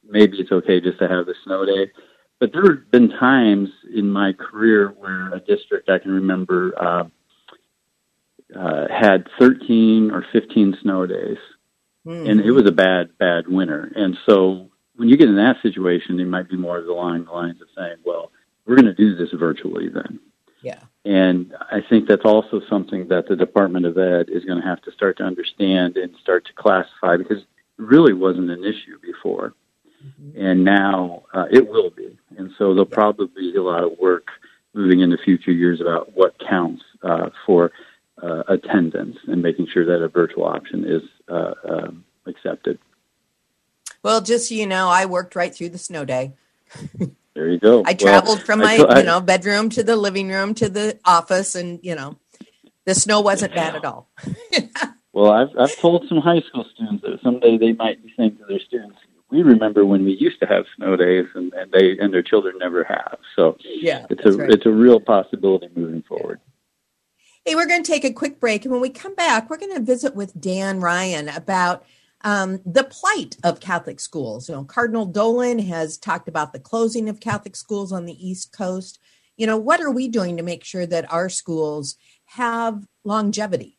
[0.09, 1.91] maybe it's okay just to have the snow day.
[2.39, 7.05] But there have been times in my career where a district I can remember uh,
[8.59, 11.37] uh, had 13 or 15 snow days,
[12.07, 13.93] and it was a bad, bad winter.
[13.95, 14.70] And so
[15.01, 17.97] when you get in that situation, it might be more along the lines of saying,
[18.05, 18.31] well,
[18.67, 20.21] we're going to do this virtually then.
[20.61, 20.81] Yeah.
[21.07, 24.83] And I think that's also something that the Department of Ed is going to have
[24.83, 27.47] to start to understand and start to classify because it
[27.79, 29.55] really wasn't an issue before.
[30.37, 32.19] And now uh, it will be.
[32.37, 34.27] And so there'll probably be a lot of work
[34.75, 37.73] moving into future years about what counts uh, for
[38.23, 42.79] uh, attendance and making sure that a virtual option is uh, um, accepted.
[44.03, 46.33] Well, just so you know, I worked right through the snow day.
[47.35, 47.81] There you go.
[47.85, 50.99] I Well, traveled from my, I- you know, bedroom to the living room to the
[51.05, 52.17] office, and you know,
[52.87, 54.09] the snow wasn't bad at all.
[55.13, 58.45] Well, I've I've told some high school students that someday they might be saying to
[58.49, 58.97] their students,
[59.29, 62.59] "We remember when we used to have snow days, and, and they and their children
[62.59, 64.51] never have." So Yeah, it's a right.
[64.53, 66.39] it's a real possibility moving forward.
[67.45, 68.65] Hey, we're going to take a quick break.
[68.65, 71.85] And when we come back, we're going to visit with Dan Ryan about
[72.23, 74.49] um, the plight of Catholic schools.
[74.49, 78.53] You know, Cardinal Dolan has talked about the closing of Catholic schools on the East
[78.53, 78.99] Coast.
[79.37, 83.79] You know, what are we doing to make sure that our schools have longevity?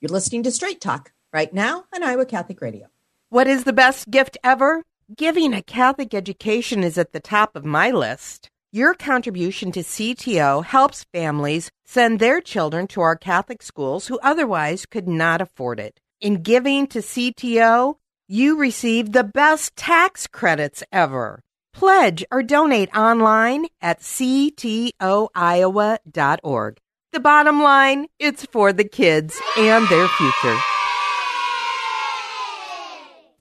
[0.00, 2.88] You're listening to Straight Talk right now on Iowa Catholic Radio.
[3.28, 4.82] What is the best gift ever?
[5.16, 8.50] Giving a Catholic education is at the top of my list.
[8.72, 14.84] Your contribution to CTO helps families send their children to our Catholic schools who otherwise
[14.84, 16.00] could not afford it.
[16.20, 21.42] In giving to CTO, you receive the best tax credits ever.
[21.74, 24.96] Pledge or donate online at ctoiowa.org.
[27.12, 30.58] The bottom line, it's for the kids and their future.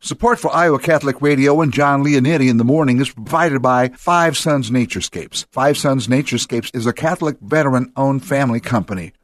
[0.01, 4.37] Support for Iowa Catholic Radio and John Leonetti in the morning is provided by Five
[4.37, 5.45] Sons Naturescapes.
[5.51, 9.11] Five Sons Naturescapes is a Catholic veteran owned family company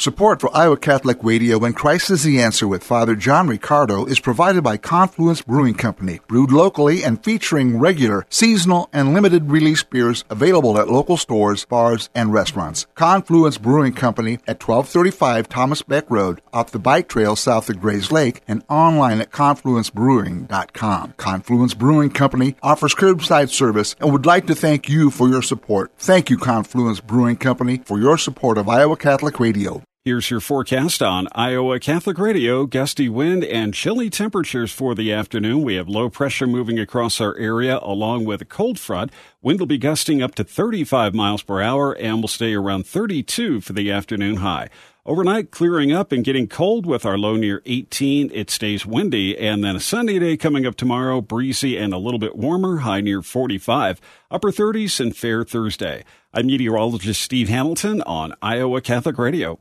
[0.00, 4.20] Support for Iowa Catholic Radio and Christ is the Answer with Father John Riccardo is
[4.20, 10.22] provided by Confluence Brewing Company, brewed locally and featuring regular, seasonal, and limited release beers
[10.30, 12.86] available at local stores, bars, and restaurants.
[12.94, 18.12] Confluence Brewing Company at 1235 Thomas Beck Road, off the bike trail south of Grays
[18.12, 21.14] Lake, and online at confluencebrewing.com.
[21.16, 25.90] Confluence Brewing Company offers curbside service and would like to thank you for your support.
[25.98, 29.82] Thank you, Confluence Brewing Company, for your support of Iowa Catholic Radio.
[30.04, 32.66] Here's your forecast on Iowa Catholic Radio.
[32.66, 35.62] Gusty wind and chilly temperatures for the afternoon.
[35.62, 39.10] We have low pressure moving across our area along with a cold front.
[39.42, 43.60] Wind will be gusting up to 35 miles per hour and will stay around 32
[43.60, 44.68] for the afternoon high.
[45.04, 48.30] Overnight, clearing up and getting cold with our low near 18.
[48.32, 52.20] It stays windy, and then a sunny day coming up tomorrow, breezy and a little
[52.20, 54.00] bit warmer, high near 45.
[54.30, 56.04] Upper 30s and fair Thursday.
[56.32, 59.58] I'm meteorologist Steve Hamilton on Iowa Catholic Radio.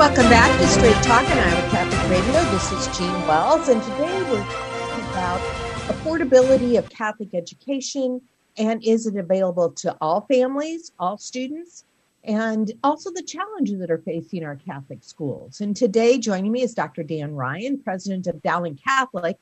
[0.00, 2.50] Welcome back to Straight Talk and Iowa Catholic Radio.
[2.52, 5.38] This is Jean Wells, and today we're talking about
[5.90, 8.22] affordability of Catholic education
[8.56, 11.84] and is it available to all families, all students,
[12.24, 15.60] and also the challenges that are facing our Catholic schools.
[15.60, 17.02] And today, joining me is Dr.
[17.02, 19.36] Dan Ryan, president of Dowling Catholic.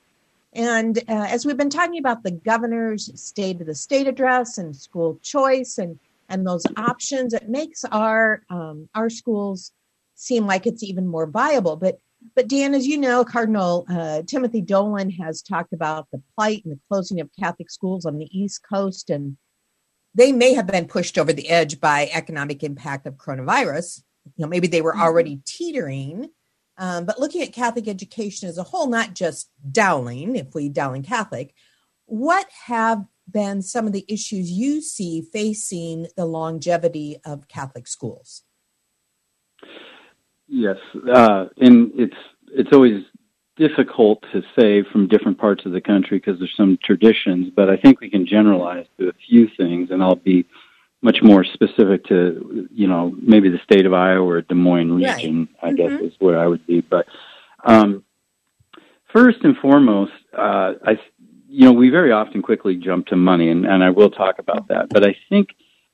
[0.54, 4.74] And uh, as we've been talking about the governor's State of the State address and
[4.74, 9.70] school choice and and those options, it makes our um, our schools
[10.18, 11.76] seem like it's even more viable.
[11.76, 12.00] But
[12.34, 16.74] but Dan, as you know, Cardinal uh, Timothy Dolan has talked about the plight and
[16.74, 19.36] the closing of Catholic schools on the East Coast, and
[20.14, 24.02] they may have been pushed over the edge by economic impact of coronavirus.
[24.36, 26.30] You know, maybe they were already teetering.
[26.76, 31.02] Um, but looking at Catholic education as a whole, not just Dowling, if we Dowling
[31.02, 31.54] Catholic,
[32.06, 38.42] what have been some of the issues you see facing the longevity of Catholic schools?
[40.48, 40.78] Yes,
[41.12, 42.16] uh, and it's
[42.50, 43.04] it's always
[43.56, 47.76] difficult to say from different parts of the country because there's some traditions, but I
[47.76, 50.46] think we can generalize to a few things, and I'll be
[51.02, 55.48] much more specific to you know maybe the state of Iowa or Des Moines region.
[55.62, 55.70] Right.
[55.70, 55.76] I mm-hmm.
[55.76, 57.06] guess is where I would be, but
[57.64, 58.04] um,
[59.12, 60.98] first and foremost, uh, I
[61.48, 64.68] you know we very often quickly jump to money, and, and I will talk about
[64.68, 65.50] that, but I think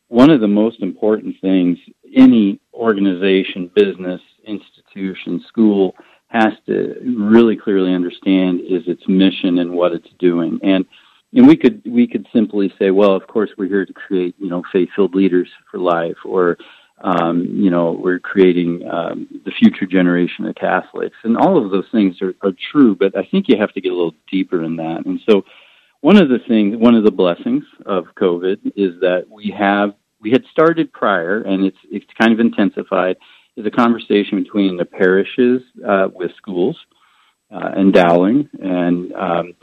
[0.08, 1.78] one of the most important things
[2.14, 5.94] any organization, business, institution, school
[6.28, 10.58] has to really clearly understand is its mission and what it's doing.
[10.62, 10.84] And
[11.36, 14.48] and we could we could simply say, well, of course we're here to create you
[14.48, 16.56] know faith-filled leaders for life, or
[17.02, 21.86] um, you know we're creating um, the future generation of Catholics, and all of those
[21.90, 22.94] things are, are true.
[22.94, 25.06] But I think you have to get a little deeper in that.
[25.06, 25.44] And so
[26.02, 30.30] one of the things, one of the blessings of COVID is that we have we
[30.30, 33.16] had started prior, and it's it's kind of intensified
[33.56, 36.76] is a conversation between the parishes uh, with schools
[37.52, 39.54] uh, and Dowling, and um,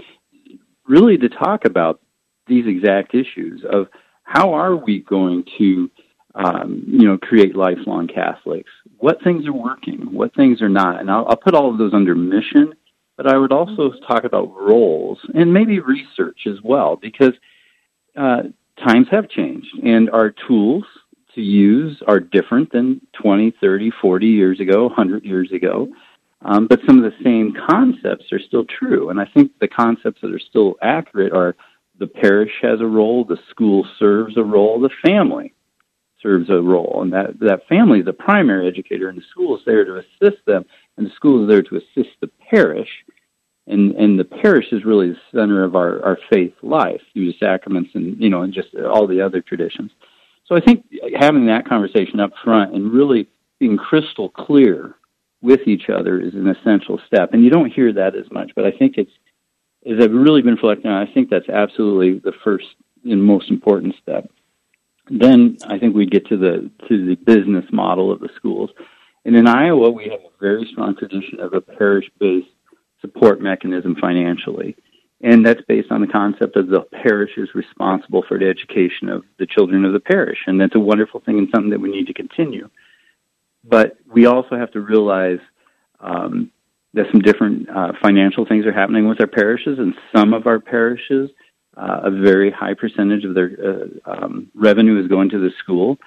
[0.88, 2.00] really to talk about
[2.48, 3.88] these exact issues of
[4.24, 5.92] how are we going to,
[6.36, 8.72] um, you know, create lifelong Catholics?
[8.98, 10.14] What things are working?
[10.14, 11.00] What things are not?
[11.02, 12.74] And I'll, I'll put all of those under mission,
[13.18, 14.06] but I would also mm-hmm.
[14.06, 17.34] talk about roles and maybe research as well, because
[18.16, 18.44] uh,
[18.86, 20.86] times have changed and our tools
[21.36, 25.88] to use are different than 20, 30, 40 years ago, 100 years ago.
[26.44, 29.10] Um, but some of the same concepts are still true.
[29.10, 31.56] And I think the concepts that are still accurate are
[32.00, 35.54] the parish has a role, the school serves a role, the family
[36.22, 37.00] serves a role.
[37.02, 40.44] And that, that family is the primary educator, and the school is there to assist
[40.46, 40.66] them,
[40.98, 42.90] and the school is there to assist the parish.
[43.68, 47.38] And, and the parish is really the center of our, our faith life through the
[47.40, 49.92] sacraments and, you know, and just all the other traditions.
[50.52, 50.86] So I think
[51.18, 54.96] having that conversation up front and really being crystal clear
[55.42, 57.30] with each other is an essential step.
[57.32, 59.12] And you don't hear that as much, but I think it's,
[59.90, 62.66] as I've really been reflecting on, I think that's absolutely the first
[63.06, 64.30] and most important step.
[65.10, 68.72] Then I think we get to the to the business model of the schools,
[69.24, 72.50] And in Iowa, we have a very strong tradition of a parish based
[73.00, 74.76] support mechanism financially.
[75.24, 79.24] And that's based on the concept of the parish is responsible for the education of
[79.38, 80.40] the children of the parish.
[80.48, 82.70] And that's a wonderful thing and something that we need to continue.
[83.64, 85.40] But we also have to realize
[86.00, 86.52] um,
[86.96, 90.60] that some different uh, financial things are happening with our parishes, and some of our
[90.60, 91.30] parishes,
[91.78, 95.98] uh, a very high percentage of their uh, um, revenue is going to the school.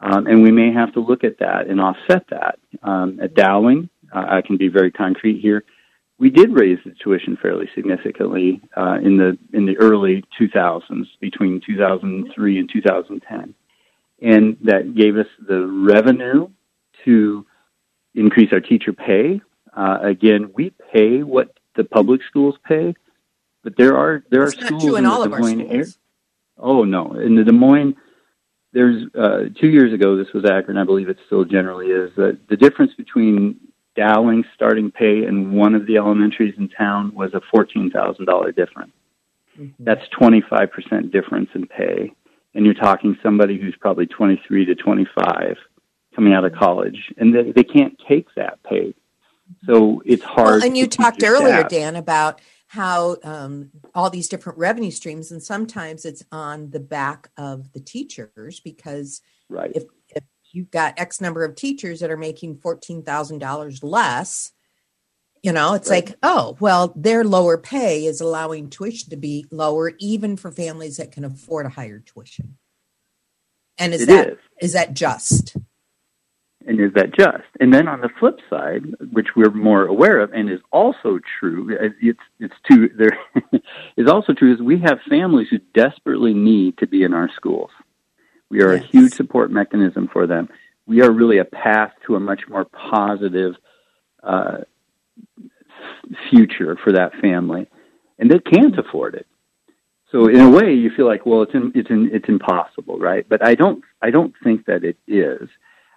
[0.00, 2.58] Um, and we may have to look at that and offset that.
[2.82, 5.64] Um, at Dowling, uh, I can be very concrete here
[6.18, 11.60] we did raise the tuition fairly significantly uh, in the in the early 2000s, between
[11.64, 13.54] 2003 and 2010,
[14.20, 16.48] and that gave us the revenue
[17.04, 17.46] to
[18.14, 19.40] increase our teacher pay.
[19.76, 22.94] Uh, again, we pay what the public schools pay,
[23.62, 25.86] but there are there That's are schools in, in all the Des Moines area.
[26.58, 27.94] Oh no, in the Des Moines
[28.72, 30.16] there's uh, two years ago.
[30.16, 30.70] This was accurate.
[30.70, 32.10] and I believe it still generally is.
[32.16, 33.56] The difference between
[33.98, 38.92] Dowling starting pay in one of the elementaries in town was a $14,000 difference.
[39.58, 39.82] Mm-hmm.
[39.82, 42.12] That's 25% difference in pay.
[42.54, 45.56] And you're talking somebody who's probably 23 to 25
[46.14, 48.94] coming out of college, and they, they can't take that pay.
[49.66, 50.60] So it's hard.
[50.60, 51.70] Well, and you talked earlier, staff.
[51.70, 57.30] Dan, about how um, all these different revenue streams, and sometimes it's on the back
[57.36, 59.72] of the teachers because right.
[59.74, 59.84] if
[60.52, 64.52] you've got X number of teachers that are making $14,000 less,
[65.42, 66.06] you know, it's right.
[66.08, 70.96] like, oh, well, their lower pay is allowing tuition to be lower, even for families
[70.96, 72.56] that can afford a higher tuition.
[73.78, 74.38] And is it that is.
[74.60, 75.56] is that just?
[76.66, 77.44] And is that just?
[77.60, 78.82] And then on the flip side,
[79.12, 83.16] which we're more aware of, and is also true, it's it's too there
[83.96, 87.70] is also true is we have families who desperately need to be in our schools.
[88.50, 88.84] We are yes.
[88.84, 90.48] a huge support mechanism for them.
[90.86, 93.54] We are really a path to a much more positive
[94.22, 94.58] uh,
[96.30, 97.68] future for that family,
[98.18, 99.26] and they can't afford it.
[100.10, 103.28] So in a way, you feel like, well, it's in, it's in, it's impossible, right?
[103.28, 105.48] But I don't I don't think that it is.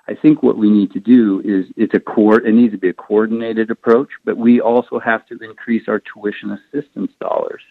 [0.08, 2.42] I think what we need to do is it's a core.
[2.46, 6.52] It needs to be a coordinated approach, but we also have to increase our tuition
[6.52, 7.62] assistance dollars.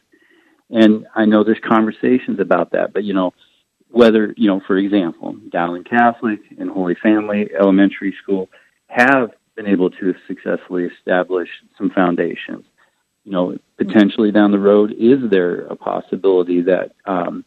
[0.71, 3.35] And I know there's conversations about that, but you know,
[3.91, 8.49] whether, you know, for example, Dowling Catholic and Holy Family Elementary School
[8.87, 12.65] have been able to successfully establish some foundations.
[13.25, 17.45] You know, potentially down the road, is there a possibility that um,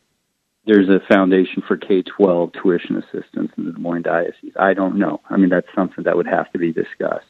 [0.66, 4.54] there's a foundation for K 12 tuition assistance in the Des Moines Diocese?
[4.58, 5.22] I don't know.
[5.30, 7.26] I mean, that's something that would have to be discussed.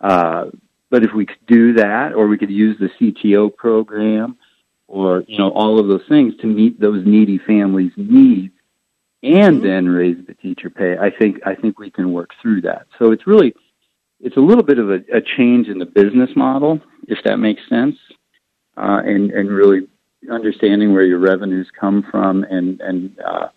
[0.00, 0.46] Uh,
[0.90, 4.36] but if we could do that, or we could use the CTO program,
[4.90, 8.52] or you know all of those things to meet those needy families' needs,
[9.22, 9.66] and mm-hmm.
[9.66, 10.98] then raise the teacher pay.
[10.98, 12.86] I think I think we can work through that.
[12.98, 13.54] So it's really
[14.20, 17.62] it's a little bit of a, a change in the business model, if that makes
[17.68, 17.96] sense,
[18.76, 19.86] uh, and and really
[20.30, 23.48] understanding where your revenues come from, and and uh,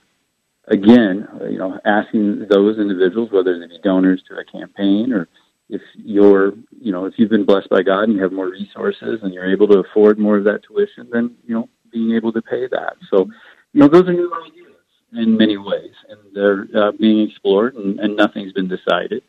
[0.68, 5.28] again, you know, asking those individuals whether they be donors to a campaign or
[5.70, 9.20] if you're, you know, if you've been blessed by God and you have more resources
[9.24, 12.42] and you're able to afford more of that tuition, then, you know, being able to
[12.42, 12.96] pay that.
[13.10, 13.30] So,
[13.72, 14.74] you know, those are new ideas
[15.14, 19.24] in many ways, and they're uh, being explored, and, and nothing's been decided.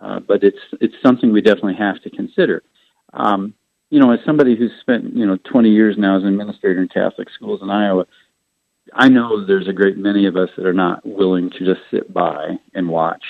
[0.00, 2.62] Uh, but it's it's something we definitely have to consider.
[3.14, 3.54] Um,
[3.88, 6.88] you know, as somebody who's spent you know 20 years now as an administrator in
[6.88, 8.06] Catholic schools in Iowa,
[8.92, 12.12] I know there's a great many of us that are not willing to just sit
[12.12, 13.24] by and watch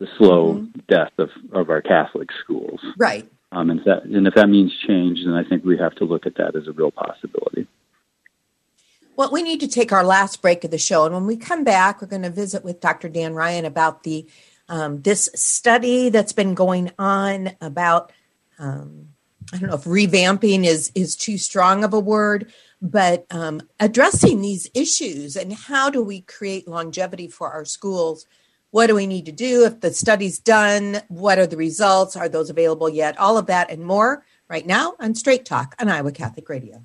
[0.00, 0.80] the slow mm-hmm.
[0.88, 2.80] death of, of our Catholic schools.
[2.98, 3.30] Right.
[3.52, 6.04] Um, and, if that, and if that means change, then I think we have to
[6.04, 7.66] look at that as a real possibility.
[9.16, 11.62] Well, we need to take our last break of the show, and when we come
[11.62, 13.08] back, we're going to visit with Dr.
[13.08, 14.26] Dan Ryan about the
[14.68, 18.12] um, this study that's been going on about
[18.58, 19.08] um,
[19.52, 24.40] I don't know if revamping is is too strong of a word, but um, addressing
[24.40, 28.26] these issues and how do we create longevity for our schools
[28.70, 31.00] what do we need to do if the study's done?
[31.08, 32.16] What are the results?
[32.16, 33.18] Are those available yet?
[33.18, 36.84] All of that and more right now on Straight Talk on Iowa Catholic Radio.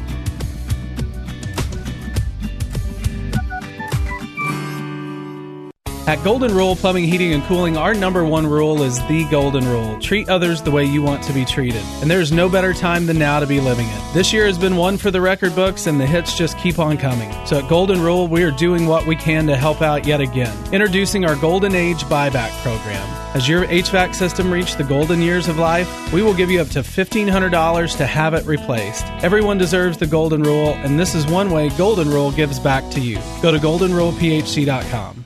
[6.07, 9.99] At Golden Rule Plumbing, Heating, and Cooling, our number one rule is the Golden Rule.
[9.99, 11.83] Treat others the way you want to be treated.
[12.01, 14.13] And there's no better time than now to be living it.
[14.13, 16.97] This year has been one for the record books, and the hits just keep on
[16.97, 17.31] coming.
[17.45, 20.57] So at Golden Rule, we are doing what we can to help out yet again.
[20.73, 23.07] Introducing our Golden Age Buyback Program.
[23.35, 26.69] As your HVAC system reached the golden years of life, we will give you up
[26.69, 29.05] to $1,500 to have it replaced.
[29.23, 32.99] Everyone deserves the Golden Rule, and this is one way Golden Rule gives back to
[32.99, 33.19] you.
[33.41, 35.25] Go to goldenrulephc.com.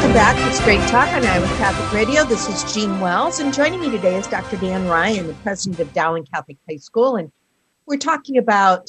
[0.00, 2.24] Welcome back to Straight Talk on Iowa Catholic Radio.
[2.24, 4.56] This is Jean Wells, and joining me today is Dr.
[4.56, 7.16] Dan Ryan, the president of Dowling Catholic High School.
[7.16, 7.30] And
[7.84, 8.88] we're talking about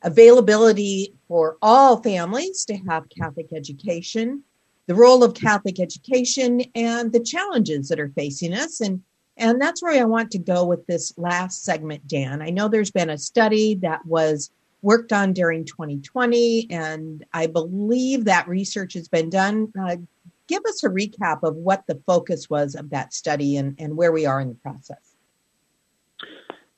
[0.00, 4.44] availability for all families to have Catholic education,
[4.86, 8.80] the role of Catholic education, and the challenges that are facing us.
[8.80, 9.02] And
[9.36, 12.40] and that's where I want to go with this last segment, Dan.
[12.40, 14.50] I know there's been a study that was
[14.80, 19.70] worked on during 2020, and I believe that research has been done.
[19.78, 19.96] Uh,
[20.46, 24.12] give us a recap of what the focus was of that study and, and where
[24.12, 25.16] we are in the process.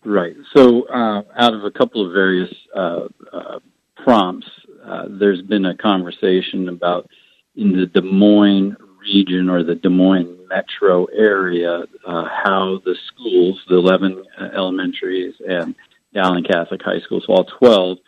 [0.04, 0.36] Right.
[0.54, 3.58] So, uh, out of a couple of various uh, uh,
[3.96, 4.48] prompts,
[4.84, 7.10] uh, there's been a conversation about
[7.56, 13.60] in the Des Moines region or the Des Moines metro area uh, how the schools,
[13.68, 15.74] the 11 elementaries and
[16.14, 17.98] Dowling Catholic High School, so all 12,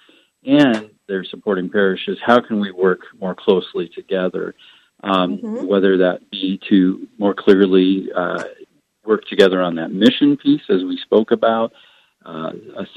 [0.47, 4.55] and their supporting parishes, how can we work more closely together?
[5.03, 5.67] Um, mm-hmm.
[5.67, 8.45] Whether that be to more clearly uh,
[9.05, 11.73] work together on that mission piece, as we spoke about,
[12.25, 12.51] uh,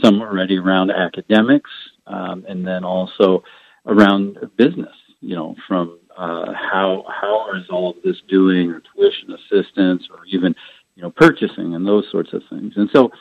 [0.03, 1.71] some already around academics,
[2.07, 3.43] um, and then also
[3.85, 4.95] around business.
[5.21, 10.25] You know, from uh, how how is all of this doing, or tuition assistance, or
[10.25, 10.53] even
[10.95, 12.73] you know purchasing and those sorts of things.
[12.75, 13.11] And so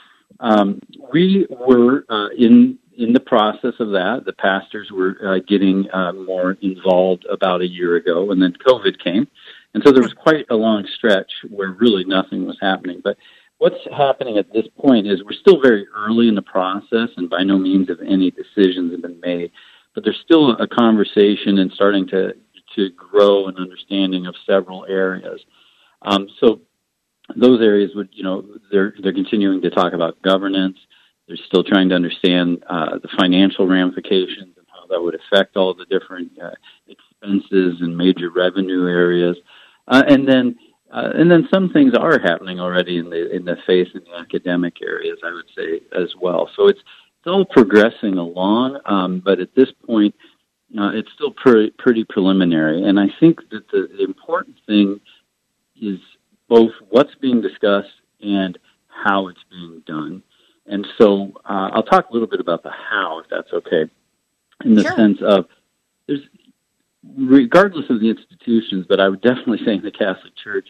[0.40, 0.80] um,
[1.12, 4.22] we were uh, in in the process of that.
[4.24, 9.03] The pastors were uh, getting uh, more involved about a year ago, and then COVID
[9.03, 9.28] came,
[9.74, 13.00] and so there was quite a long stretch where really nothing was happening.
[13.03, 13.16] But
[13.59, 17.42] what's happening at this point is we're still very early in the process, and by
[17.42, 19.53] no means have any decisions have been made.
[19.94, 22.34] But there's still a conversation and starting to
[22.76, 25.40] to grow an understanding of several areas.
[26.00, 26.61] Um, so
[27.36, 30.78] those areas would, you know, they're they're continuing to talk about governance.
[31.26, 35.74] They're still trying to understand uh, the financial ramifications and how that would affect all
[35.74, 36.50] the different uh,
[36.88, 39.36] expenses and major revenue areas,
[39.88, 40.58] uh, and then.
[40.94, 44.14] Uh, and then some things are happening already in the in the faith and the
[44.14, 46.50] academic areas, I would say as well.
[46.54, 46.80] So it's
[47.22, 50.14] still progressing along, um, but at this point,
[50.78, 52.82] uh, it's still pretty, pretty preliminary.
[52.84, 55.00] And I think that the, the important thing
[55.80, 55.98] is
[56.48, 57.88] both what's being discussed
[58.20, 58.58] and
[58.88, 60.22] how it's being done.
[60.72, 63.90] And so uh, I'll talk a little bit about the how, if that's okay,
[64.64, 64.96] in the sure.
[64.96, 65.44] sense of
[66.08, 66.22] there's
[67.16, 70.68] regardless of the institutions, but I would definitely say in the Catholic Church,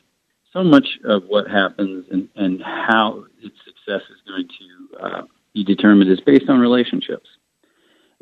[0.52, 5.22] so much of what happens and, and how its success is going to uh,
[5.54, 7.28] be determined is based on relationships.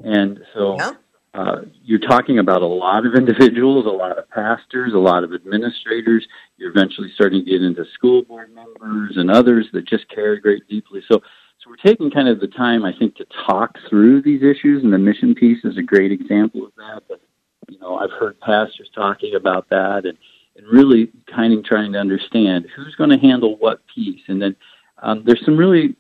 [0.05, 0.93] And so yeah.
[1.33, 5.33] uh, you're talking about a lot of individuals, a lot of pastors, a lot of
[5.33, 6.27] administrators.
[6.59, 10.69] You're eventually starting to get into school board members and others that just care great
[10.69, 11.03] deeply.
[11.09, 11.23] So,
[11.63, 14.93] so we're taking kind of the time, I think, to talk through these issues, and
[14.93, 17.03] the mission piece is a great example of that.
[17.07, 17.21] But
[17.69, 20.17] you know, I've heard pastors talking about that, and
[20.57, 24.21] and really kind of trying to understand who's going to handle what piece.
[24.29, 24.57] And then
[25.03, 25.97] um, there's some really,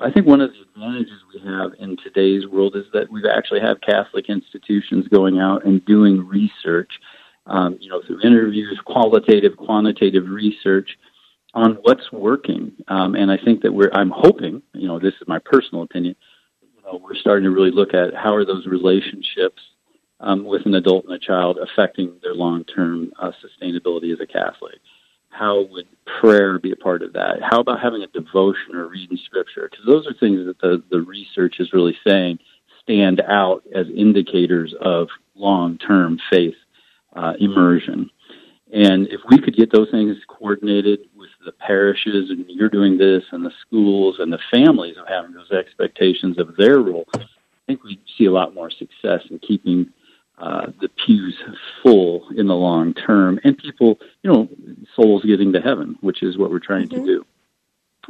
[0.00, 3.60] I think one of the advantages we have in today's world is that we actually
[3.60, 6.90] have Catholic institutions going out and doing research,
[7.46, 10.90] um, you know, through interviews, qualitative, quantitative research
[11.54, 12.72] on what's working.
[12.88, 16.14] Um, and I think that we're, I'm hoping, you know, this is my personal opinion,
[16.62, 19.60] you know, we're starting to really look at how are those relationships
[20.20, 24.26] um, with an adult and a child affecting their long term uh, sustainability as a
[24.26, 24.78] Catholic?
[25.30, 25.86] How would
[26.20, 27.36] prayer be a part of that?
[27.40, 29.68] How about having a devotion or reading scripture?
[29.70, 32.38] Because those are things that the, the research is really saying
[32.82, 36.56] stand out as indicators of long term faith
[37.14, 38.10] uh, immersion.
[38.72, 41.00] And if we could get those things coordinated
[41.44, 45.50] the parishes, and you're doing this, and the schools and the families of having those
[45.50, 47.26] expectations of their role, I
[47.66, 49.90] think we'd see a lot more success in keeping
[50.38, 51.36] uh, the pews
[51.82, 54.48] full in the long term, and people, you know,
[54.96, 57.04] souls getting to heaven, which is what we're trying mm-hmm.
[57.04, 57.26] to do.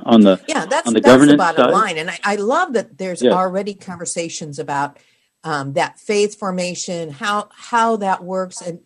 [0.04, 2.36] On the yeah, that's on the that's governance the bottom side, line, and I, I
[2.36, 3.32] love that there's Yeah.
[3.32, 4.98] already conversations about
[5.42, 8.80] um, that faith formation, how how that works, and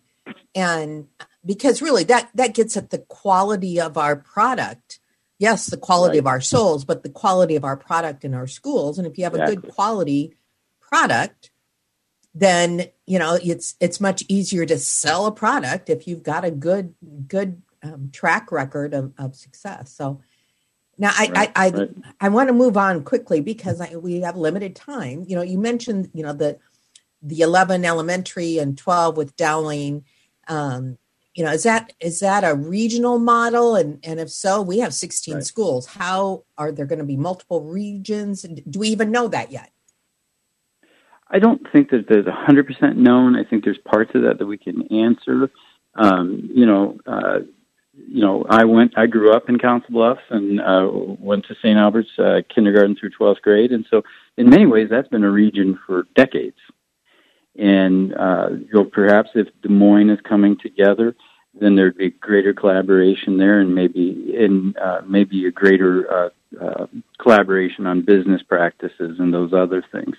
[0.55, 1.07] and
[1.45, 4.99] because really that that gets at the quality of our product.
[5.37, 8.97] Yes, the quality of our souls, but the quality of our product in our schools.
[8.97, 10.33] And if you have a good quality
[10.79, 11.51] product,
[12.35, 16.51] then you know it's it's much easier to sell a product if you've got a
[16.51, 16.93] good
[17.27, 20.21] good um, track record of, of success so
[20.97, 21.89] now i Right, i i, right.
[22.19, 25.57] I want to move on quickly because I, we have limited time you know you
[25.57, 26.59] mentioned you know the
[27.21, 30.03] the 11 elementary and 12 with dowling
[30.47, 30.97] um
[31.35, 34.93] you know is that is that a regional model and and if so we have
[34.93, 39.51] 16 schools how are there going to be multiple regions do we even know that
[39.51, 39.71] yet
[41.27, 43.35] I don't think that there's 100% known.
[43.35, 45.49] I think there's parts of that that we can answer.
[45.95, 47.39] Um, you know, uh,
[47.93, 51.77] you know, I went, I grew up in Council Bluffs and uh, went to St.
[51.77, 54.03] Albert's uh, kindergarten through 12th grade, and so
[54.37, 56.57] in many ways that's been a region for decades.
[57.57, 61.15] And uh, you know, perhaps if Des Moines is coming together,
[61.59, 66.29] then there'd be greater collaboration there, and maybe in uh, maybe a greater uh,
[66.61, 66.87] uh,
[67.19, 70.15] collaboration on business practices and those other things.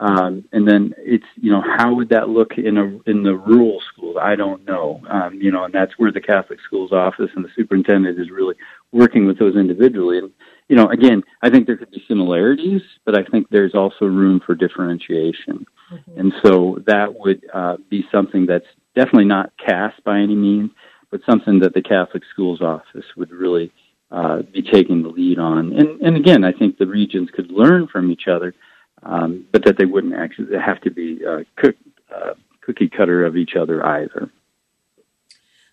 [0.00, 3.82] Um, and then it's you know how would that look in a in the rural
[3.92, 4.16] schools?
[4.20, 5.02] I don't know.
[5.08, 8.54] Um, you know, and that's where the Catholic schools office and the superintendent is really
[8.92, 10.18] working with those individually.
[10.18, 10.30] And
[10.70, 14.40] you know, again, I think there could be similarities, but I think there's also room
[14.46, 15.66] for differentiation.
[16.16, 20.70] And so that would uh, be something that's definitely not cast by any means,
[21.10, 23.72] but something that the Catholic schools office would really
[24.12, 25.72] uh, be taking the lead on.
[25.72, 28.54] And, and again, I think the regions could learn from each other,
[29.02, 31.74] um, but that they wouldn't actually have to be uh, cook,
[32.14, 34.30] uh, cookie cutter of each other either.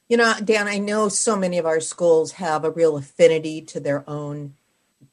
[0.09, 3.79] You know, Dan, I know so many of our schools have a real affinity to
[3.79, 4.55] their own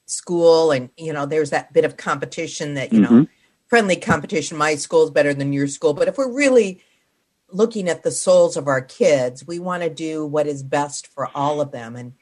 [0.06, 3.28] school, and you know, there's that bit of competition that you know, Mhm.
[3.66, 4.56] friendly competition.
[4.56, 6.82] My school's better than your school, but if we're really
[7.50, 11.30] looking at the souls of our kids, we want to do what is best for
[11.34, 12.12] all of them, and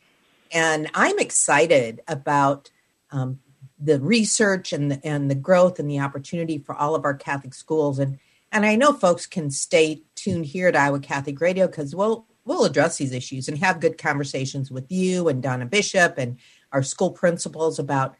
[0.52, 2.70] and I'm excited about
[3.10, 3.40] um,
[3.78, 7.54] the research and the, and the growth and the opportunity for all of our Catholic
[7.54, 8.18] schools, and
[8.52, 12.64] and I know folks can stay tuned here at Iowa Catholic Radio because we'll we'll
[12.64, 16.36] address these issues and have good conversations with you and Donna Bishop and
[16.72, 18.16] our school principals about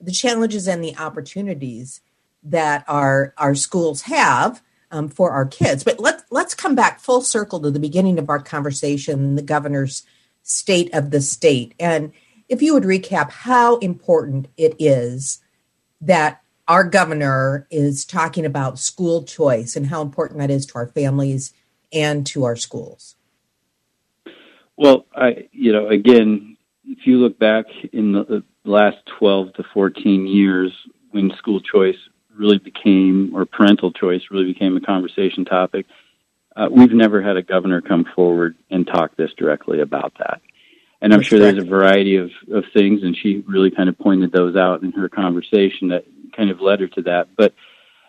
[0.00, 2.00] the challenges and the opportunities
[2.42, 5.84] that our our schools have um, for our kids.
[5.84, 10.02] But let's let's come back full circle to the beginning of our conversation, the governor's
[10.42, 12.12] state of the state, and
[12.48, 15.38] if you would recap how important it is
[16.00, 20.86] that our governor is talking about school choice and how important that is to our
[20.86, 21.52] families
[21.92, 23.16] and to our schools.
[24.76, 26.53] Well, I, you know, again,
[26.86, 30.72] if you look back in the, last 12 to 14 years
[31.10, 31.98] when school choice
[32.34, 35.84] really became, or parental choice really became a conversation topic,
[36.56, 40.40] uh, we've never had a governor come forward and talk this directly about that.
[41.02, 43.98] And I'm That's sure there's a variety of, of things, and she really kind of
[43.98, 47.28] pointed those out in her conversation that kind of led her to that.
[47.36, 47.52] But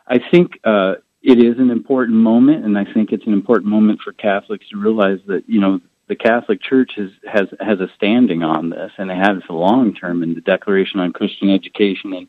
[0.07, 3.99] I think uh, it is an important moment, and I think it's an important moment
[4.01, 8.43] for Catholics to realize that you know the Catholic Church has has has a standing
[8.43, 12.13] on this, and they have it for long term in the Declaration on Christian Education.
[12.13, 12.27] And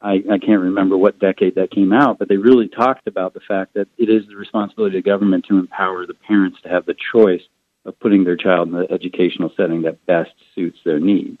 [0.00, 3.40] I, I can't remember what decade that came out, but they really talked about the
[3.40, 6.94] fact that it is the responsibility of government to empower the parents to have the
[7.12, 7.42] choice
[7.84, 11.40] of putting their child in the educational setting that best suits their needs.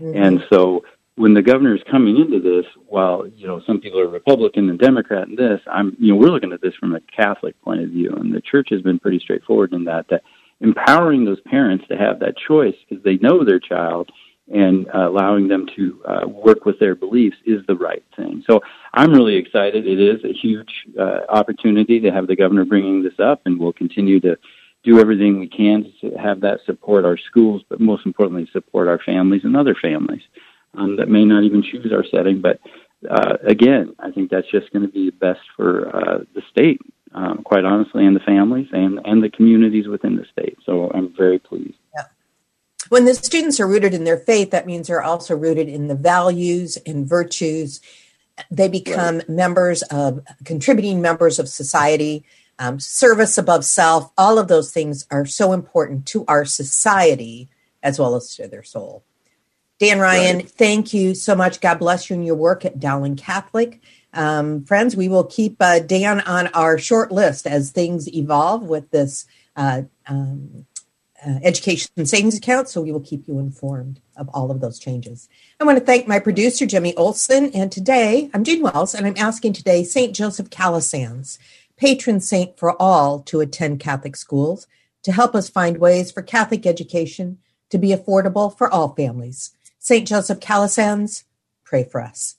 [0.00, 0.22] Mm-hmm.
[0.22, 0.84] And so
[1.16, 4.78] when the governor is coming into this, while you know some people are Republican and
[4.78, 7.90] Democrat in this, I'm you know we're looking at this from a Catholic point of
[7.90, 10.22] view, and the church has been pretty straightforward in that that
[10.60, 14.10] empowering those parents to have that choice because they know their child
[14.52, 18.44] and uh, allowing them to uh, work with their beliefs is the right thing.
[18.46, 18.60] So
[18.92, 19.86] I'm really excited.
[19.86, 23.72] It is a huge uh, opportunity to have the governor bringing this up, and we'll
[23.72, 24.36] continue to
[24.84, 28.98] do everything we can to have that support our schools, but most importantly, support our
[28.98, 30.22] families and other families
[30.74, 32.42] um, that may not even choose our setting.
[32.42, 32.60] But
[33.10, 36.82] uh, again, I think that's just going to be best for uh, the state,
[37.14, 40.58] um, quite honestly, and the families and, and the communities within the state.
[40.64, 41.78] So I'm very pleased.
[41.94, 42.04] Yeah.
[42.88, 45.94] When the students are rooted in their faith, that means they're also rooted in the
[45.94, 47.80] values and virtues.
[48.50, 49.28] They become right.
[49.28, 52.24] members of contributing members of society
[52.58, 57.48] um, service above self, all of those things are so important to our society
[57.82, 59.04] as well as to their soul.
[59.78, 60.50] Dan Ryan, right.
[60.50, 61.60] thank you so much.
[61.60, 63.82] God bless you and your work at Dowling Catholic.
[64.14, 68.90] Um, friends, we will keep uh, Dan on our short list as things evolve with
[68.90, 70.66] this uh, um,
[71.24, 72.68] uh, education savings account.
[72.68, 75.28] So we will keep you informed of all of those changes.
[75.60, 77.50] I want to thank my producer, Jimmy Olson.
[77.54, 80.14] And today, I'm Jean Wells, and I'm asking today St.
[80.14, 81.38] Joseph Calasanz
[81.76, 84.66] patron saint for all to attend Catholic schools
[85.02, 87.38] to help us find ways for Catholic education
[87.70, 89.54] to be affordable for all families.
[89.78, 90.06] St.
[90.06, 91.24] Joseph Calasanz,
[91.64, 92.36] pray for us.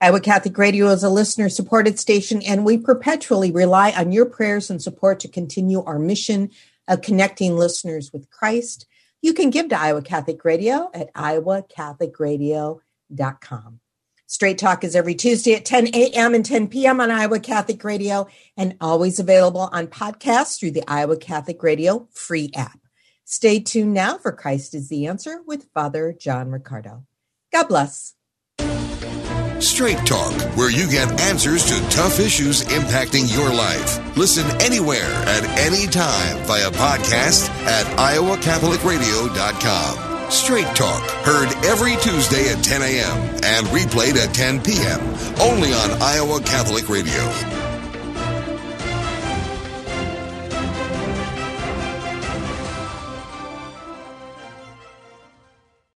[0.00, 4.70] Iowa Catholic Radio is a listener supported station, and we perpetually rely on your prayers
[4.70, 6.50] and support to continue our mission
[6.86, 8.86] of connecting listeners with Christ.
[9.22, 13.80] You can give to Iowa Catholic Radio at iowacatholicradio.com.
[14.28, 16.34] Straight Talk is every Tuesday at 10 a.m.
[16.34, 17.00] and 10 p.m.
[17.00, 22.50] on Iowa Catholic Radio and always available on podcasts through the Iowa Catholic Radio free
[22.54, 22.78] app.
[23.24, 27.04] Stay tuned now for Christ is the Answer with Father John Riccardo.
[27.52, 28.14] God bless.
[29.60, 33.98] Straight Talk, where you get answers to tough issues impacting your life.
[34.16, 40.30] Listen anywhere at any time via podcast at iowacatholicradio.com.
[40.30, 43.18] Straight Talk, heard every Tuesday at 10 a.m.
[43.42, 45.00] and replayed at 10 p.m.
[45.40, 47.67] only on Iowa Catholic Radio.